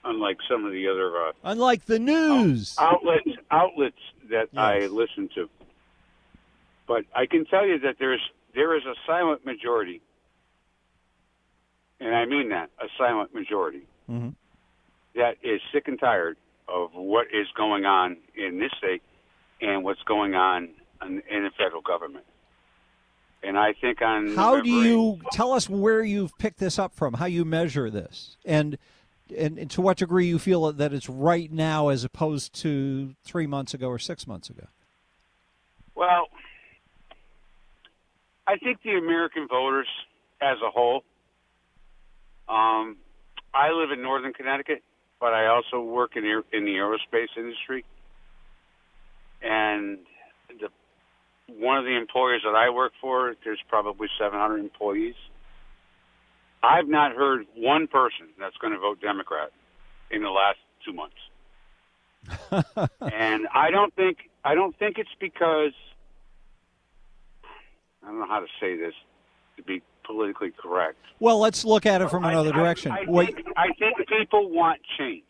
unlike 0.03 0.37
some 0.49 0.65
of 0.65 0.71
the 0.71 0.87
other 0.87 1.27
uh, 1.27 1.31
unlike 1.43 1.85
the 1.85 1.99
news 1.99 2.75
outlets 2.79 3.29
outlets 3.49 3.95
that 4.29 4.49
yes. 4.51 4.55
I 4.55 4.79
listen 4.87 5.29
to. 5.35 5.49
But 6.87 7.05
I 7.15 7.25
can 7.25 7.45
tell 7.45 7.65
you 7.65 7.79
that 7.79 7.95
there's 7.99 8.21
there 8.53 8.75
is 8.75 8.83
a 8.85 8.95
silent 9.07 9.45
majority, 9.45 10.01
and 11.99 12.15
I 12.15 12.25
mean 12.25 12.49
that 12.49 12.69
a 12.79 12.87
silent 12.97 13.33
majority 13.33 13.83
mm-hmm. 14.09 14.29
that 15.15 15.37
is 15.43 15.61
sick 15.73 15.87
and 15.87 15.99
tired 15.99 16.37
of 16.67 16.91
what 16.93 17.27
is 17.27 17.47
going 17.55 17.85
on 17.85 18.17
in 18.35 18.59
this 18.59 18.71
state 18.77 19.01
and 19.61 19.83
what's 19.83 20.01
going 20.03 20.35
on 20.35 20.69
in, 21.05 21.21
in 21.29 21.43
the 21.43 21.51
federal 21.57 21.81
government. 21.81 22.25
And 23.43 23.57
I 23.57 23.73
think 23.73 24.01
on 24.01 24.35
how 24.35 24.55
November 24.55 24.63
do 24.63 24.69
you 24.69 24.99
8th, 24.99 25.29
tell 25.31 25.51
us 25.53 25.69
where 25.69 26.03
you've 26.03 26.37
picked 26.37 26.59
this 26.59 26.77
up 26.77 26.93
from? 26.93 27.15
How 27.15 27.25
you 27.25 27.43
measure 27.43 27.89
this, 27.89 28.37
and, 28.45 28.77
and 29.35 29.57
and 29.57 29.71
to 29.71 29.81
what 29.81 29.97
degree 29.97 30.27
you 30.27 30.37
feel 30.37 30.71
that 30.71 30.93
it's 30.93 31.09
right 31.09 31.51
now 31.51 31.87
as 31.89 32.03
opposed 32.03 32.53
to 32.61 33.15
three 33.23 33.47
months 33.47 33.73
ago 33.73 33.87
or 33.87 33.97
six 33.97 34.27
months 34.27 34.51
ago? 34.51 34.67
Well, 35.95 36.27
I 38.45 38.57
think 38.57 38.83
the 38.83 38.91
American 38.91 39.47
voters 39.47 39.87
as 40.39 40.57
a 40.63 40.69
whole. 40.69 41.03
Um, 42.47 42.97
I 43.55 43.71
live 43.71 43.89
in 43.91 44.03
northern 44.03 44.33
Connecticut, 44.33 44.83
but 45.19 45.33
I 45.33 45.47
also 45.47 45.81
work 45.81 46.15
in 46.15 46.25
in 46.25 46.65
the 46.65 46.75
aerospace 46.75 47.35
industry 47.35 47.85
and 49.41 49.99
the 50.49 50.69
one 51.47 51.77
of 51.77 51.85
the 51.85 51.97
employers 51.97 52.41
that 52.45 52.55
I 52.55 52.69
work 52.69 52.93
for, 53.01 53.35
there's 53.43 53.59
probably 53.67 54.07
700 54.19 54.57
employees. 54.57 55.15
I've 56.63 56.87
not 56.87 57.13
heard 57.13 57.45
one 57.55 57.87
person 57.87 58.27
that's 58.39 58.55
going 58.57 58.73
to 58.73 58.79
vote 58.79 59.01
Democrat 59.01 59.51
in 60.11 60.21
the 60.21 60.29
last 60.29 60.59
two 60.85 60.93
months. 60.93 61.15
and 63.01 63.47
I 63.53 63.71
don't 63.71 63.93
think 63.95 64.29
I 64.45 64.53
don't 64.53 64.77
think 64.77 64.99
it's 64.99 65.09
because 65.19 65.73
I 68.03 68.07
don't 68.07 68.19
know 68.19 68.27
how 68.27 68.39
to 68.39 68.47
say 68.59 68.77
this 68.77 68.93
to 69.57 69.63
be 69.63 69.81
politically 70.05 70.51
correct. 70.51 70.97
Well, 71.19 71.39
let's 71.39 71.65
look 71.65 71.85
at 71.85 72.01
it 72.01 72.09
from 72.09 72.25
another 72.25 72.53
I, 72.53 72.57
direction. 72.57 72.91
I, 72.91 73.01
I, 73.01 73.25
think, 73.25 73.47
I 73.55 73.67
think 73.77 74.07
people 74.07 74.49
want 74.49 74.81
change. 74.97 75.23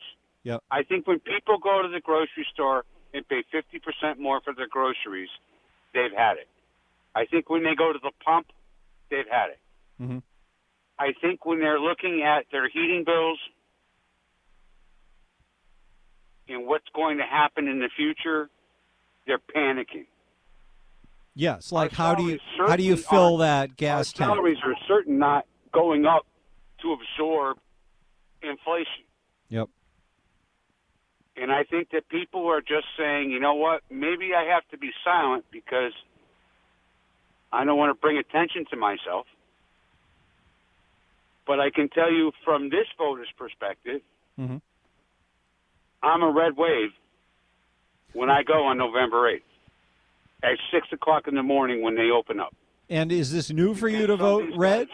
Yep. 0.44 0.64
I 0.72 0.84
think 0.84 1.08
when 1.08 1.20
people 1.20 1.60
go 1.60 1.82
to 1.82 1.88
the 1.88 2.02
grocery 2.02 2.46
store 2.54 2.84
and 3.14 3.28
pay 3.28 3.44
50% 3.54 4.20
more 4.20 4.42
for 4.42 4.54
their 4.54 4.68
groceries, 4.68 5.30
they've 5.94 6.16
had 6.16 6.34
it. 6.34 6.48
I 7.16 7.26
think 7.26 7.50
when 7.50 7.64
they 7.64 7.76
go 7.78 7.92
to 7.92 8.00
the 8.02 8.12
pump, 8.24 8.48
they've 9.10 9.28
had 9.30 9.50
it. 9.50 9.60
Mm-hmm. 10.02 10.20
I 10.98 11.14
think 11.20 11.46
when 11.46 11.60
they're 11.60 11.80
looking 11.80 12.24
at 12.24 12.46
their 12.52 12.70
heating 12.70 13.04
bills 13.06 13.40
and 16.48 16.68
what's 16.68 16.88
going 16.96 17.18
to 17.18 17.24
happen 17.24 17.68
in 17.68 17.80
the 17.80 17.90
future, 17.96 18.50
they're 19.26 19.40
panicking. 19.56 20.06
Yes, 21.34 21.72
like 21.72 21.94
how 21.94 22.14
do 22.14 22.24
you 22.24 22.40
how 22.58 22.76
do 22.76 22.84
you 22.84 22.98
fill 22.98 23.38
that 23.38 23.78
gas 23.78 24.12
tank? 24.12 24.30
salaries 24.30 24.58
are 24.66 24.76
certain 24.88 25.18
not 25.18 25.46
going 25.74 26.06
up 26.06 26.26
to 26.82 26.94
absorb 26.94 27.58
inflation. 28.42 29.06
Yep. 29.50 29.70
And 31.38 31.52
I 31.52 31.64
think 31.64 31.90
that 31.92 32.08
people 32.10 32.48
are 32.48 32.62
just 32.62 32.88
saying, 32.98 33.32
you 33.32 33.40
know 33.40 33.56
what, 33.56 33.82
maybe 33.90 34.32
I 34.36 34.54
have 34.54 34.68
to 34.72 34.78
be 34.78 34.92
silent 35.04 35.46
because 35.52 35.94
I 37.52 37.64
don't 37.64 37.78
want 37.78 37.96
to 37.96 38.00
bring 38.00 38.18
attention 38.18 38.66
to 38.72 38.78
myself. 38.78 39.26
But 41.48 41.60
I 41.60 41.70
can 41.70 41.90
tell 41.90 42.12
you 42.12 42.32
from 42.46 42.70
this 42.70 42.88
voter's 42.98 43.32
perspective, 43.38 44.02
Mm-hmm. 44.40 44.58
I'm 46.04 46.24
a 46.24 46.32
red 46.32 46.58
wave 46.58 46.90
when 48.14 48.30
I 48.30 48.44
go 48.44 48.66
on 48.66 48.78
November 48.78 49.32
8th 49.32 49.42
at 50.44 50.58
6 50.72 50.88
o'clock 50.94 51.28
in 51.28 51.36
the 51.36 51.44
morning 51.44 51.82
when 51.84 51.96
they 51.96 52.10
open 52.10 52.40
up. 52.40 52.56
And 52.90 53.12
is 53.12 53.32
this 53.32 53.52
new 53.52 53.76
for 53.76 53.88
you 53.88 54.08
to 54.08 54.18
vote 54.18 54.50
red? 54.56 54.88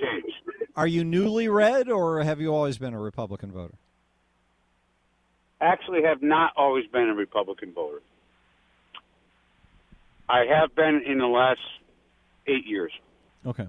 Are 0.76 0.88
you 0.88 1.04
newly 1.04 1.48
red, 1.48 1.90
or 1.90 2.24
have 2.24 2.42
you 2.42 2.54
always 2.54 2.78
been 2.78 2.94
a 2.94 3.00
Republican 3.00 3.52
voter? 3.52 3.76
Actually, 5.60 6.04
have 6.04 6.22
not 6.22 6.52
always 6.56 6.86
been 6.88 7.10
a 7.10 7.16
Republican 7.16 7.74
voter. 7.74 8.02
I 10.30 10.46
have 10.46 10.76
been 10.76 11.02
in 11.06 11.18
the 11.18 11.28
last 11.28 11.62
eight 12.46 12.66
years. 12.66 12.92
Okay. 13.46 13.68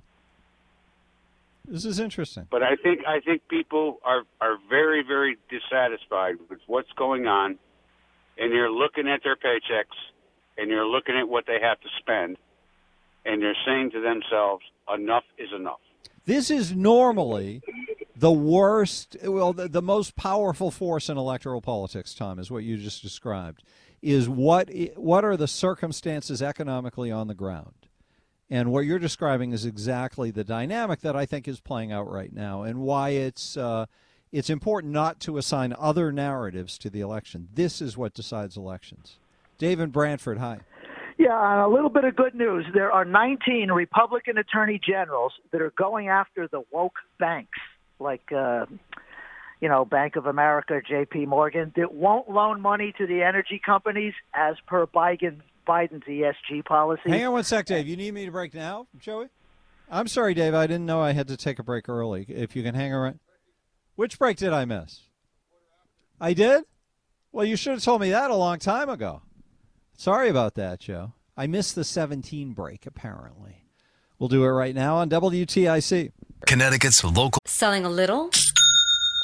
This 1.66 1.85
is 1.85 2.01
interesting. 2.01 2.46
But 2.51 2.62
I 2.62 2.77
think 2.77 3.01
I 3.07 3.20
think 3.20 3.46
people 3.48 3.98
are 4.03 4.22
are 4.40 4.57
very 4.68 5.03
very 5.03 5.37
dissatisfied 5.51 6.37
with 6.48 6.61
what's 6.66 6.90
going 6.92 7.27
on, 7.27 7.59
and 8.38 8.53
they're 8.53 8.70
looking 8.70 9.07
at 9.09 9.22
their 9.22 9.37
paychecks, 9.37 9.96
and 10.57 10.70
they're 10.70 10.87
looking 10.87 11.16
at 11.16 11.29
what 11.29 11.44
they 11.46 11.59
have 11.61 11.79
to 11.81 11.88
spend, 12.01 12.38
and 13.24 13.42
they're 13.42 13.57
saying 13.66 13.90
to 13.92 14.01
themselves, 14.01 14.64
"Enough 14.92 15.24
is 15.37 15.53
enough." 15.55 15.81
This 16.24 16.51
is 16.51 16.74
normally 16.74 17.62
the 18.18 18.33
worst, 18.33 19.16
well, 19.22 19.52
the, 19.52 19.68
the 19.68 19.83
most 19.83 20.16
powerful 20.16 20.72
force 20.72 21.09
in 21.09 21.16
electoral 21.16 21.61
politics, 21.61 22.14
Tom, 22.14 22.40
is 22.40 22.50
what 22.50 22.64
you 22.64 22.76
just 22.76 23.00
described. 23.00 23.62
Is 24.02 24.28
what 24.28 24.70
what 24.96 25.24
are 25.24 25.37
the 25.37 25.48
circumstances 25.48 26.40
economically 26.40 27.11
on 27.11 27.26
the 27.26 27.35
ground? 27.35 27.74
And 28.50 28.72
what 28.72 28.87
you're 28.87 28.98
describing 28.98 29.52
is 29.52 29.64
exactly 29.64 30.31
the 30.31 30.44
dynamic 30.44 31.00
that 31.00 31.14
I 31.14 31.26
think 31.26 31.46
is 31.46 31.61
playing 31.61 31.92
out 31.92 32.11
right 32.11 32.33
now, 32.33 32.62
and 32.62 32.81
why 32.81 33.11
it's 33.11 33.57
uh, 33.57 33.87
it's 34.33 34.50
important 34.50 34.92
not 34.92 35.20
to 35.20 35.37
assign 35.37 35.74
other 35.78 36.12
narratives 36.12 36.78
to 36.78 36.90
the 36.90 37.00
election. 37.00 37.48
This 37.54 37.81
is 37.81 37.96
what 37.96 38.14
decides 38.14 38.57
elections. 38.57 39.18
David 39.59 39.92
Branford, 39.92 40.38
hi. 40.38 40.61
Yeah, 41.18 41.66
a 41.66 41.68
little 41.68 41.90
bit 41.90 42.04
of 42.04 42.14
good 42.14 42.35
news. 42.35 42.64
There 42.72 42.92
are 42.92 43.04
19 43.04 43.72
Republican 43.72 44.38
attorney 44.38 44.81
generals 44.85 45.33
that 45.50 45.61
are 45.61 45.72
going 45.76 46.09
after 46.09 46.46
the 46.46 46.62
woke 46.70 46.94
banks, 47.18 47.59
like, 47.98 48.32
uh, 48.32 48.66
you 49.61 49.68
know, 49.68 49.84
Bank 49.84 50.16
of 50.16 50.26
America, 50.26 50.80
J.P. 50.87 51.26
Morgan, 51.26 51.72
that 51.76 51.92
won't 51.92 52.30
loan 52.30 52.61
money 52.61 52.92
to 52.98 53.06
the 53.06 53.22
energy 53.22 53.61
companies 53.64 54.14
as 54.34 54.56
per 54.66 54.87
Biden, 54.87 55.40
Biden's 55.66 56.04
ESG 56.04 56.64
policy. 56.64 57.11
Hang 57.11 57.26
on 57.26 57.32
one 57.32 57.44
sec, 57.44 57.66
Dave. 57.66 57.88
You 57.88 57.96
need 57.96 58.14
me 58.14 58.24
to 58.24 58.30
break 58.30 58.54
now, 58.54 58.87
Joey? 58.98 59.26
I'm 59.90 60.08
sorry, 60.08 60.34
Dave. 60.34 60.54
I 60.54 60.66
didn't 60.66 60.87
know 60.87 61.00
I 61.00 61.12
had 61.12 61.28
to 61.28 61.37
take 61.37 61.58
a 61.58 61.62
break 61.62 61.88
early. 61.88 62.26
If 62.28 62.54
you 62.54 62.62
can 62.62 62.74
hang 62.74 62.92
around. 62.92 63.20
Which 63.96 64.18
break 64.18 64.37
did 64.37 64.52
I 64.52 64.64
miss? 64.64 65.00
I 66.20 66.34
did? 66.34 66.64
Well, 67.32 67.44
you 67.44 67.56
should 67.56 67.72
have 67.72 67.82
told 67.82 68.00
me 68.00 68.11
that 68.11 68.30
a 68.30 68.37
long 68.37 68.58
time 68.58 68.88
ago. 68.88 69.22
Sorry 69.96 70.28
about 70.28 70.54
that, 70.54 70.80
Joe. 70.80 71.14
I 71.37 71.46
missed 71.46 71.74
the 71.74 71.84
17 71.84 72.52
break, 72.52 72.87
apparently. 72.87 73.67
We'll 74.18 74.28
do 74.28 74.44
it 74.44 74.48
right 74.48 74.74
now 74.74 74.96
on 74.96 75.09
WTIC. 75.11 76.11
Connecticut's 76.46 77.04
local. 77.04 77.38
Selling 77.46 77.85
a 77.85 77.88
little 77.88 78.31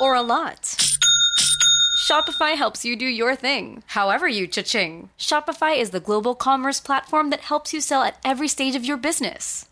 or 0.01 0.15
a 0.15 0.23
lot? 0.23 0.77
Shopify 2.09 2.55
helps 2.55 2.85
you 2.85 2.95
do 2.97 3.07
your 3.07 3.35
thing, 3.35 3.83
however 3.87 4.29
you 4.29 4.47
cha-ching. 4.47 5.09
Shopify 5.19 5.77
is 5.77 5.91
the 5.91 6.01
global 6.01 6.35
commerce 6.35 6.79
platform 6.79 7.31
that 7.31 7.41
helps 7.41 7.73
you 7.73 7.81
sell 7.81 8.03
at 8.03 8.19
every 8.25 8.47
stage 8.47 8.77
of 8.77 8.85
your 8.85 8.99
business. 8.99 9.67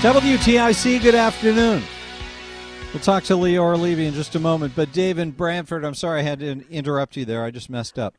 WTIC, 0.00 1.02
good 1.02 1.16
afternoon. 1.16 1.82
We'll 2.94 3.02
talk 3.02 3.24
to 3.24 3.32
Leora 3.32 3.76
Levy 3.76 4.06
in 4.06 4.14
just 4.14 4.36
a 4.36 4.38
moment. 4.38 4.74
But 4.76 4.92
Dave 4.92 5.18
and 5.18 5.36
Branford, 5.36 5.84
I'm 5.84 5.94
sorry 5.94 6.20
I 6.20 6.22
had 6.22 6.38
to 6.38 6.64
interrupt 6.70 7.16
you 7.16 7.24
there. 7.24 7.42
I 7.42 7.50
just 7.50 7.68
messed 7.68 7.98
up. 7.98 8.14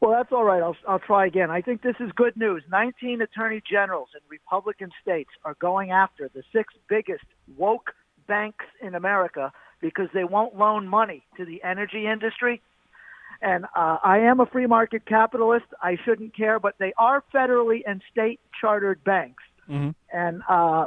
Well, 0.00 0.10
that's 0.10 0.32
all 0.32 0.42
right. 0.42 0.60
I'll, 0.60 0.76
I'll 0.88 0.98
try 0.98 1.26
again. 1.26 1.48
I 1.48 1.60
think 1.60 1.82
this 1.82 1.94
is 2.00 2.10
good 2.16 2.36
news. 2.36 2.64
19 2.68 3.22
attorney 3.22 3.62
generals 3.70 4.08
in 4.12 4.20
Republican 4.28 4.90
states 5.00 5.30
are 5.44 5.54
going 5.60 5.92
after 5.92 6.28
the 6.34 6.42
six 6.52 6.74
biggest 6.88 7.24
woke 7.56 7.92
banks 8.26 8.64
in 8.82 8.96
America 8.96 9.52
because 9.80 10.08
they 10.12 10.24
won't 10.24 10.56
loan 10.56 10.88
money 10.88 11.22
to 11.36 11.44
the 11.44 11.62
energy 11.62 12.08
industry. 12.08 12.60
And 13.40 13.66
uh, 13.76 13.98
I 14.02 14.18
am 14.18 14.40
a 14.40 14.46
free 14.46 14.66
market 14.66 15.06
capitalist. 15.06 15.66
I 15.80 15.96
shouldn't 16.04 16.36
care, 16.36 16.58
but 16.58 16.74
they 16.78 16.92
are 16.98 17.22
federally 17.32 17.82
and 17.86 18.02
state 18.10 18.40
chartered 18.60 19.04
banks. 19.04 19.44
Mm-hmm. 19.70 19.90
And 20.12 20.42
uh, 20.48 20.86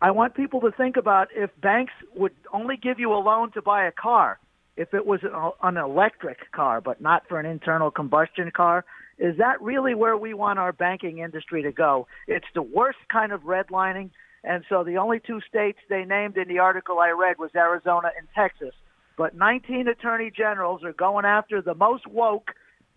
I 0.00 0.10
want 0.10 0.34
people 0.34 0.60
to 0.62 0.70
think 0.70 0.96
about 0.96 1.28
if 1.34 1.50
banks 1.60 1.92
would 2.14 2.32
only 2.52 2.76
give 2.76 2.98
you 2.98 3.12
a 3.12 3.20
loan 3.20 3.52
to 3.52 3.62
buy 3.62 3.84
a 3.86 3.92
car, 3.92 4.38
if 4.76 4.92
it 4.92 5.06
was 5.06 5.20
an, 5.62 5.76
electric 5.76 6.50
car, 6.52 6.80
but 6.80 7.00
not 7.00 7.22
for 7.28 7.38
an 7.38 7.46
internal 7.46 7.90
combustion 7.90 8.50
car. 8.50 8.84
Is 9.18 9.38
that 9.38 9.62
really 9.62 9.94
where 9.94 10.16
we 10.16 10.34
want 10.34 10.58
our 10.58 10.72
banking 10.72 11.18
industry 11.18 11.62
to 11.62 11.72
go? 11.72 12.08
It's 12.26 12.46
the 12.54 12.62
worst 12.62 12.98
kind 13.10 13.32
of 13.32 13.42
redlining. 13.42 14.10
And 14.42 14.64
so 14.68 14.84
the 14.84 14.98
only 14.98 15.20
two 15.20 15.40
states 15.48 15.78
they 15.88 16.04
named 16.04 16.36
in 16.36 16.48
the 16.48 16.58
article 16.58 16.98
I 16.98 17.10
read 17.10 17.38
was 17.38 17.50
Arizona 17.54 18.10
and 18.18 18.26
Texas. 18.34 18.74
But 19.16 19.36
19 19.36 19.86
attorney 19.88 20.32
generals 20.36 20.82
are 20.82 20.92
going 20.92 21.24
after 21.24 21.62
the 21.62 21.74
most 21.74 22.06
woke 22.06 22.50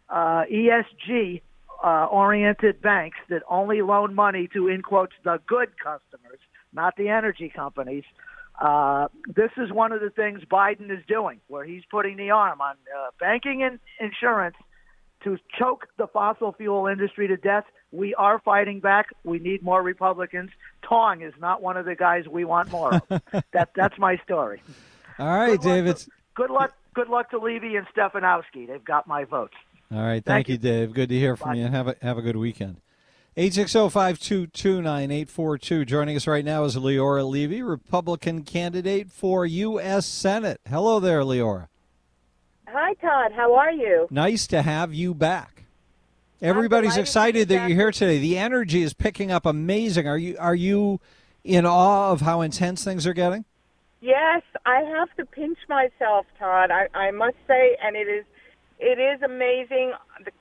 uh, 0.10 0.43
ESG 0.52 1.41
uh, 1.84 2.06
oriented 2.06 2.82
banks 2.82 3.17
that 3.30 3.43
only 3.50 3.82
loan 3.82 4.15
money 4.15 4.50
to, 4.54 4.67
in 4.67 4.82
quotes, 4.82 5.13
the 5.23 5.39
good 5.47 5.69
customers, 5.78 6.39
not 6.78 6.96
the 6.96 7.10
energy 7.10 7.52
companies. 7.54 8.06
Uh, 8.60 9.08
this 9.28 9.52
is 9.58 9.72
one 9.72 9.92
of 9.92 10.00
the 10.00 10.10
things 10.10 10.42
Biden 10.50 10.90
is 10.90 11.04
doing, 11.08 11.42
where 11.48 11.66
he's 11.66 11.84
putting 11.92 12.16
the 12.16 12.32
arm 12.32 12.62
on 12.62 12.76
uh, 12.76 13.10
banking 13.20 13.62
and 13.63 13.80
insurance 14.00 14.56
to 15.24 15.38
choke 15.60 15.88
the 15.98 16.08
fossil 16.08 16.54
fuel 16.54 16.88
industry 16.88 17.28
to 17.28 17.38
death. 17.38 17.66
We 17.92 18.16
are 18.16 18.40
fighting 18.40 18.80
back. 18.80 19.08
We 19.24 19.40
need 19.40 19.62
more 19.62 19.82
Republicans. 19.82 20.52
Tong 20.88 21.22
is 21.22 21.34
not 21.40 21.62
one 21.62 21.78
of 21.78 21.86
the 21.86 21.96
guys 21.96 22.28
we 22.28 22.46
want 22.46 22.72
more 22.72 22.96
of. 22.96 23.22
that 23.52 23.70
that's 23.76 23.98
my 23.98 24.18
story. 24.24 24.62
All 25.20 25.28
right, 25.28 25.60
good 25.60 25.62
David. 25.62 25.98
To, 25.98 26.12
good 26.36 26.50
luck. 26.50 26.74
Good 26.94 27.10
luck 27.10 27.30
to 27.30 27.38
Levy 27.38 27.76
and 27.76 27.86
Stefanowski. 27.96 28.68
They've 28.68 28.84
got 28.84 29.08
my 29.08 29.24
votes. 29.24 29.54
All 29.92 30.00
right, 30.00 30.24
Thank 30.26 30.48
thank, 30.48 30.50
you, 30.50 30.58
Dave. 30.58 30.94
Good 30.94 31.10
to 31.10 31.16
hear 31.16 31.36
from 31.36 31.52
Bye. 31.52 31.58
you. 31.58 31.68
Have 31.68 31.88
a 31.88 31.96
have 32.02 32.18
a 32.18 32.22
good 32.22 32.36
weekend. 32.38 32.78
860-522-9842. 33.38 35.86
Joining 35.86 36.15
us 36.15 36.26
right 36.26 36.43
now 36.43 36.63
is 36.63 36.76
Leora 36.76 37.30
Levy, 37.30 37.62
Republican 37.62 38.41
candidate 38.41 39.12
for 39.12 39.45
U.S. 39.45 40.08
Senate. 40.08 40.60
Hello 40.67 41.00
there, 41.00 41.21
Leora. 41.21 41.67
Hi, 42.67 42.95
Todd. 42.95 43.34
How 43.34 43.54
are 43.54 43.71
you? 43.71 44.08
Nice 44.10 44.47
to 44.47 44.63
have 44.63 44.91
you 44.91 45.13
back. 45.13 45.65
Everybody's 46.41 46.97
excited 46.97 47.47
that 47.50 47.69
you're 47.69 47.78
here 47.78 47.91
today. 47.91 48.17
The 48.17 48.39
energy 48.39 48.82
is 48.82 48.95
picking 48.95 49.32
up 49.32 49.45
amazing. 49.45 50.08
Are 50.08 50.17
you 50.17 50.36
are 50.39 50.56
you 50.56 51.00
in 51.43 51.63
awe 51.65 52.12
of 52.12 52.21
how 52.21 52.41
intense 52.41 52.84
things 52.84 53.06
are 53.06 53.13
getting? 53.13 53.45
Yes, 54.02 54.41
I 54.65 54.82
have 54.82 55.15
to 55.17 55.26
pinch 55.26 55.60
myself, 55.69 56.26
Todd. 56.39 56.71
I, 56.71 56.88
I 56.95 57.12
must 57.12 57.38
say, 57.47 57.78
and 57.84 57.95
it 57.95 58.08
is, 58.08 58.26
it 58.80 58.97
is 59.00 59.21
amazing. 59.21 59.93
The- 60.26 60.32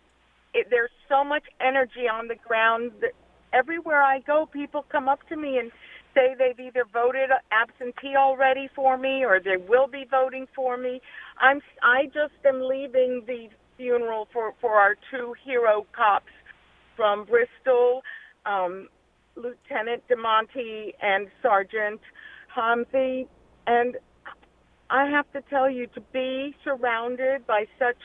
It, 0.57 0.69
there's 0.71 0.91
so 1.09 1.23
much 1.23 1.45
energy 1.61 2.09
on 2.11 2.29
the 2.29 2.37
ground. 2.49 2.93
that 3.03 3.13
Everywhere 3.53 4.03
I 4.03 4.21
go, 4.21 4.47
people 4.53 4.85
come 4.91 5.09
up 5.09 5.21
to 5.29 5.37
me 5.37 5.59
and 5.59 5.71
say 6.15 6.35
they've 6.39 6.59
either 6.59 6.85
voted 6.93 7.31
absentee 7.53 8.17
already 8.17 8.69
for 8.75 8.99
me 8.99 9.25
or 9.25 9.41
they 9.41 9.57
will 9.69 9.87
be 9.87 10.05
voting 10.11 10.47
for 10.55 10.77
me. 10.77 11.01
I'm, 11.41 11.61
I 11.83 12.07
just 12.07 12.35
am 12.47 12.61
leaving 12.63 13.23
the 13.27 13.49
funeral 13.77 14.29
for 14.33 14.55
for 14.61 14.73
our 14.77 14.97
two 15.11 15.35
hero 15.45 15.87
cops 15.95 16.33
from 16.97 17.27
Bristol, 17.27 18.03
um, 18.47 18.89
Lieutenant 19.37 20.03
DeMonte 20.11 20.95
and 21.03 21.29
Sergeant 21.43 22.01
Hamzy, 22.57 23.27
and 23.67 23.97
I 24.91 25.09
have 25.11 25.31
to 25.33 25.43
tell 25.51 25.69
you 25.71 25.87
to 25.95 26.01
be 26.13 26.57
surrounded 26.65 27.47
by 27.47 27.67
such 27.79 28.01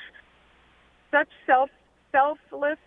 such 1.11 1.29
self 1.45 1.69
selfless 2.11 2.77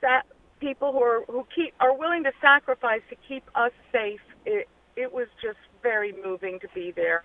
that 0.00 0.22
people 0.60 0.92
who 0.92 1.02
are 1.02 1.24
who 1.28 1.46
keep 1.54 1.74
are 1.80 1.96
willing 1.96 2.24
to 2.24 2.32
sacrifice 2.40 3.02
to 3.10 3.16
keep 3.28 3.44
us 3.54 3.72
safe. 3.90 4.20
It 4.46 4.68
it 4.96 5.12
was 5.12 5.28
just 5.42 5.58
very 5.82 6.14
moving 6.24 6.60
to 6.60 6.68
be 6.74 6.92
there, 6.94 7.24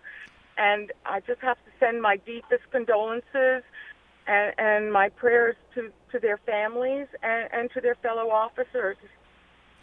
and 0.58 0.92
I 1.06 1.20
just 1.22 1.42
have 1.42 1.58
to 1.58 1.72
send 1.80 2.02
my 2.02 2.18
deepest 2.18 2.64
condolences 2.72 3.64
and, 4.28 4.54
and 4.58 4.94
my 4.94 5.10
prayers 5.10 5.56
to 5.76 5.92
to 6.12 6.20
their 6.20 6.38
families 6.38 7.08
and, 7.22 7.50
and 7.52 7.72
to 7.72 7.82
their 7.82 7.96
fellow 7.96 8.30
officers. 8.30 8.98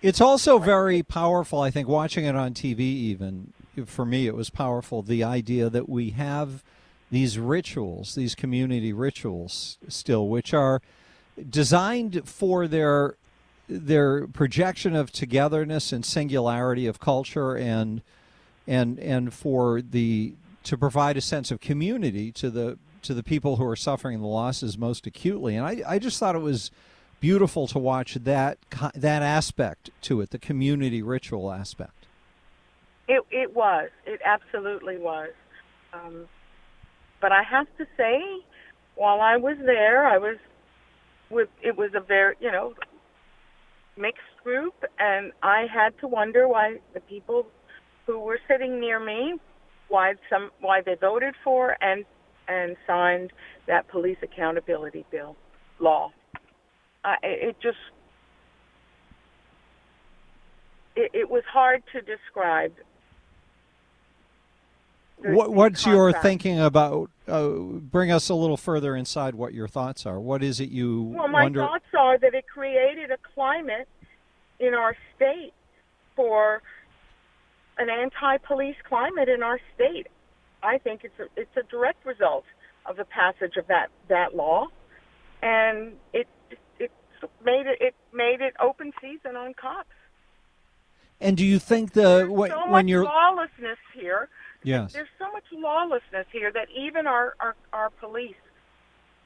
It's 0.02 0.20
also 0.20 0.58
very 0.58 1.02
powerful, 1.02 1.60
I 1.62 1.70
think, 1.70 1.88
watching 1.88 2.26
it 2.26 2.36
on 2.36 2.52
TV, 2.52 2.80
even 2.80 3.54
for 3.86 4.04
me, 4.04 4.26
it 4.26 4.34
was 4.34 4.50
powerful. 4.50 5.02
The 5.02 5.24
idea 5.24 5.70
that 5.70 5.88
we 5.88 6.10
have 6.10 6.62
these 7.10 7.38
rituals, 7.38 8.14
these 8.14 8.34
community 8.34 8.92
rituals 8.92 9.78
still, 9.88 10.28
which 10.28 10.52
are 10.52 10.82
designed 11.50 12.28
for 12.28 12.66
their 12.66 13.16
their 13.68 14.26
projection 14.26 14.94
of 14.94 15.10
togetherness 15.10 15.92
and 15.92 16.04
singularity 16.04 16.86
of 16.86 17.00
culture 17.00 17.56
and 17.56 18.02
and 18.66 18.98
and 18.98 19.32
for 19.32 19.80
the 19.80 20.34
to 20.62 20.76
provide 20.76 21.16
a 21.16 21.20
sense 21.20 21.50
of 21.50 21.60
community 21.60 22.30
to 22.30 22.50
the 22.50 22.78
to 23.02 23.14
the 23.14 23.22
people 23.22 23.56
who 23.56 23.66
are 23.66 23.76
suffering 23.76 24.20
the 24.20 24.26
losses 24.26 24.76
most 24.76 25.06
acutely 25.06 25.56
and 25.56 25.66
I, 25.66 25.82
I 25.86 25.98
just 25.98 26.18
thought 26.18 26.34
it 26.34 26.40
was 26.40 26.70
beautiful 27.20 27.66
to 27.68 27.78
watch 27.78 28.14
that 28.14 28.58
that 28.94 29.22
aspect 29.22 29.90
to 30.02 30.20
it 30.20 30.30
the 30.30 30.38
community 30.38 31.02
ritual 31.02 31.50
aspect 31.50 32.04
It 33.08 33.22
it 33.30 33.54
was. 33.54 33.90
It 34.06 34.20
absolutely 34.24 34.96
was. 34.98 35.30
Um, 35.92 36.26
but 37.20 37.32
I 37.32 37.42
have 37.42 37.66
to 37.78 37.86
say, 37.96 38.22
while 38.96 39.20
I 39.20 39.36
was 39.36 39.56
there, 39.58 40.06
I 40.06 40.18
was 40.18 40.36
with. 41.30 41.48
It 41.62 41.76
was 41.76 41.90
a 41.94 42.00
very 42.00 42.34
you 42.40 42.50
know 42.50 42.74
mixed 43.96 44.22
group, 44.42 44.74
and 44.98 45.32
I 45.42 45.66
had 45.72 45.98
to 46.00 46.08
wonder 46.08 46.48
why 46.48 46.78
the 46.92 47.00
people 47.00 47.46
who 48.06 48.18
were 48.20 48.38
sitting 48.48 48.80
near 48.80 49.00
me, 49.00 49.34
why 49.88 50.14
some 50.30 50.50
why 50.60 50.80
they 50.82 50.94
voted 51.00 51.34
for 51.42 51.76
and 51.80 52.04
and 52.48 52.76
signed 52.86 53.32
that 53.66 53.88
police 53.88 54.18
accountability 54.22 55.04
bill 55.10 55.36
law. 55.80 56.10
It 57.22 57.48
it 57.50 57.56
just 57.62 57.78
it, 60.96 61.10
it 61.14 61.30
was 61.30 61.42
hard 61.52 61.82
to 61.92 62.00
describe. 62.00 62.72
What, 65.24 65.52
what's 65.52 65.86
your 65.86 66.12
thinking 66.12 66.60
about 66.60 67.10
uh, 67.26 67.48
bring 67.48 68.10
us 68.12 68.28
a 68.28 68.34
little 68.34 68.56
further 68.56 68.94
inside 68.94 69.34
what 69.34 69.54
your 69.54 69.66
thoughts 69.68 70.04
are 70.06 70.20
what 70.20 70.42
is 70.42 70.60
it 70.60 70.70
you 70.70 71.02
Well, 71.02 71.28
my 71.28 71.44
wonder 71.44 71.60
thoughts 71.60 71.86
are 71.98 72.18
that 72.18 72.34
it 72.34 72.46
created 72.46 73.10
a 73.10 73.16
climate 73.34 73.88
in 74.60 74.74
our 74.74 74.96
state 75.16 75.52
for 76.14 76.62
an 77.78 77.88
anti-police 77.90 78.76
climate 78.88 79.28
in 79.28 79.42
our 79.42 79.58
state. 79.74 80.06
I 80.62 80.78
think 80.78 81.00
it's 81.04 81.18
a, 81.18 81.24
it's 81.36 81.56
a 81.56 81.62
direct 81.64 82.06
result 82.06 82.44
of 82.86 82.96
the 82.96 83.04
passage 83.04 83.56
of 83.56 83.66
that 83.66 83.88
that 84.08 84.36
law, 84.36 84.66
and 85.42 85.94
it 86.12 86.28
it 86.78 86.90
made 87.44 87.66
it 87.66 87.78
it 87.80 87.94
made 88.12 88.40
it 88.40 88.54
open 88.62 88.92
season 89.00 89.34
on 89.36 89.54
cops. 89.54 89.88
and 91.20 91.36
do 91.36 91.44
you 91.44 91.58
think 91.58 91.92
the 91.92 92.26
when, 92.30 92.50
so 92.50 92.60
when 92.62 92.70
much 92.70 92.86
you're 92.86 93.04
lawlessness 93.04 93.78
here. 93.94 94.28
Yes 94.64 94.92
There's 94.92 95.08
so 95.18 95.30
much 95.32 95.44
lawlessness 95.52 96.26
here 96.32 96.50
that 96.52 96.68
even 96.76 97.06
our, 97.06 97.34
our, 97.40 97.54
our 97.72 97.90
police 97.90 98.34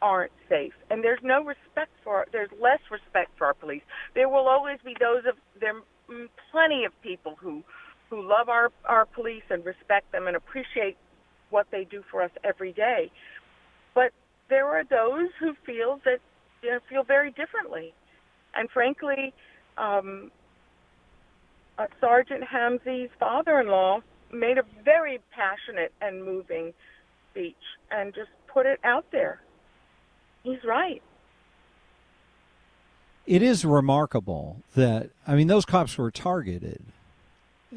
aren't 0.00 0.32
safe. 0.48 0.72
And 0.90 1.02
there's 1.02 1.20
no 1.22 1.44
respect 1.44 1.90
for, 2.04 2.26
there's 2.32 2.50
less 2.60 2.80
respect 2.90 3.30
for 3.36 3.46
our 3.46 3.54
police. 3.54 3.82
There 4.14 4.28
will 4.28 4.48
always 4.48 4.78
be 4.84 4.96
those 4.98 5.24
of, 5.28 5.36
there 5.60 5.74
mm, 6.08 6.28
plenty 6.50 6.84
of 6.84 6.92
people 7.02 7.36
who, 7.40 7.62
who 8.10 8.22
love 8.22 8.48
our, 8.48 8.70
our 8.84 9.06
police 9.06 9.42
and 9.50 9.64
respect 9.64 10.12
them 10.12 10.26
and 10.26 10.36
appreciate 10.36 10.96
what 11.50 11.66
they 11.70 11.84
do 11.84 12.02
for 12.10 12.22
us 12.22 12.30
every 12.44 12.72
day. 12.72 13.10
But 13.94 14.12
there 14.48 14.66
are 14.66 14.84
those 14.84 15.30
who 15.40 15.54
feel 15.66 16.00
that, 16.04 16.18
you 16.62 16.70
know, 16.70 16.78
feel 16.88 17.02
very 17.02 17.30
differently. 17.30 17.92
And 18.54 18.70
frankly, 18.70 19.32
um, 19.76 20.30
uh, 21.78 21.86
Sergeant 22.00 22.44
Hamzy's 22.44 23.10
father-in-law 23.18 24.00
made 24.32 24.58
a 24.58 24.64
very 24.84 25.18
passionate 25.30 25.92
and 26.00 26.24
moving 26.24 26.72
speech 27.30 27.56
and 27.90 28.14
just 28.14 28.30
put 28.52 28.66
it 28.66 28.80
out 28.84 29.06
there. 29.12 29.40
He's 30.42 30.62
right. 30.64 31.02
it 33.26 33.42
is 33.42 33.62
remarkable 33.64 34.62
that 34.74 35.10
I 35.26 35.34
mean 35.34 35.48
those 35.48 35.66
cops 35.66 35.98
were 35.98 36.10
targeted, 36.10 36.82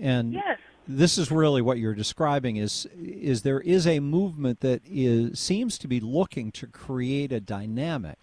and 0.02 0.34
Yes. 0.34 0.58
this 0.88 1.18
is 1.18 1.30
really 1.30 1.62
what 1.62 1.78
you're 1.78 1.94
describing 1.94 2.56
is 2.56 2.88
is 2.98 3.42
there 3.42 3.60
is 3.60 3.86
a 3.86 4.00
movement 4.00 4.62
that 4.62 4.82
is 4.90 5.38
seems 5.40 5.78
to 5.80 5.88
be 5.90 6.00
looking 6.00 6.52
to 6.54 6.68
create 6.68 7.34
a 7.34 7.42
dynamic 7.42 8.18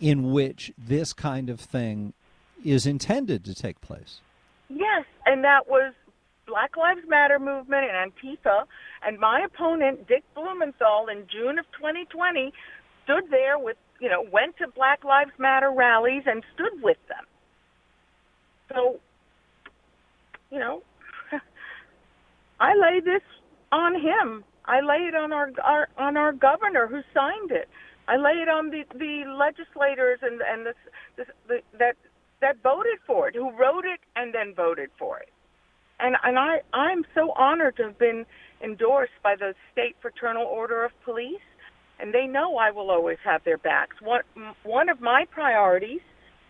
in 0.00 0.32
which 0.32 0.72
this 0.78 1.12
kind 1.12 1.50
of 1.50 1.60
thing 1.60 2.14
is 2.64 2.86
intended 2.86 3.44
to 3.44 3.54
take 3.54 3.80
place. 3.82 4.20
Yes, 4.70 5.04
and 5.26 5.44
that 5.44 5.68
was 5.68 5.92
Black 6.50 6.76
Lives 6.76 7.06
Matter 7.08 7.38
movement 7.38 7.86
and 7.88 8.12
Antifa. 8.12 8.64
And 9.06 9.18
my 9.18 9.40
opponent, 9.46 10.08
Dick 10.08 10.24
Blumenthal, 10.34 11.06
in 11.10 11.26
June 11.30 11.58
of 11.58 11.64
2020, 11.78 12.52
stood 13.04 13.30
there 13.30 13.58
with, 13.58 13.76
you 14.00 14.08
know, 14.08 14.26
went 14.32 14.56
to 14.58 14.66
Black 14.68 15.04
Lives 15.04 15.30
Matter 15.38 15.70
rallies 15.70 16.24
and 16.26 16.42
stood 16.54 16.82
with 16.82 16.98
them. 17.08 17.24
So, 18.72 19.00
you 20.50 20.58
know, 20.58 20.82
I 22.60 22.74
lay 22.74 23.00
this 23.00 23.22
on 23.70 23.94
him. 23.94 24.44
I 24.64 24.80
lay 24.80 25.06
it 25.08 25.14
on 25.14 25.32
our, 25.32 25.50
our 25.64 25.88
on 25.98 26.16
our 26.16 26.32
governor 26.32 26.86
who 26.86 27.00
signed 27.14 27.50
it. 27.50 27.68
I 28.06 28.16
lay 28.16 28.42
it 28.42 28.48
on 28.48 28.70
the 28.70 28.84
the 28.94 29.24
legislators 29.26 30.20
and 30.22 30.40
and 30.42 30.66
the, 30.66 30.74
the, 31.16 31.24
the 31.48 31.60
that 31.78 31.96
that 32.40 32.62
voted 32.62 32.98
for 33.06 33.28
it, 33.28 33.34
who 33.34 33.50
wrote 33.50 33.84
it 33.84 34.00
and 34.14 34.34
then 34.34 34.54
voted 34.54 34.90
for 34.98 35.18
it. 35.18 35.30
And 36.02 36.16
and 36.22 36.38
I 36.38 36.60
I'm 36.72 37.04
so 37.14 37.32
honored 37.32 37.76
to 37.76 37.84
have 37.84 37.98
been 37.98 38.26
endorsed 38.62 39.12
by 39.22 39.36
the 39.36 39.54
state 39.72 39.96
fraternal 40.00 40.44
order 40.44 40.84
of 40.84 40.92
police, 41.04 41.48
and 41.98 42.12
they 42.14 42.26
know 42.26 42.56
I 42.56 42.70
will 42.70 42.90
always 42.90 43.18
have 43.24 43.42
their 43.44 43.58
backs. 43.58 43.96
One 44.00 44.22
one 44.62 44.88
of 44.88 45.00
my 45.00 45.26
priorities 45.30 46.00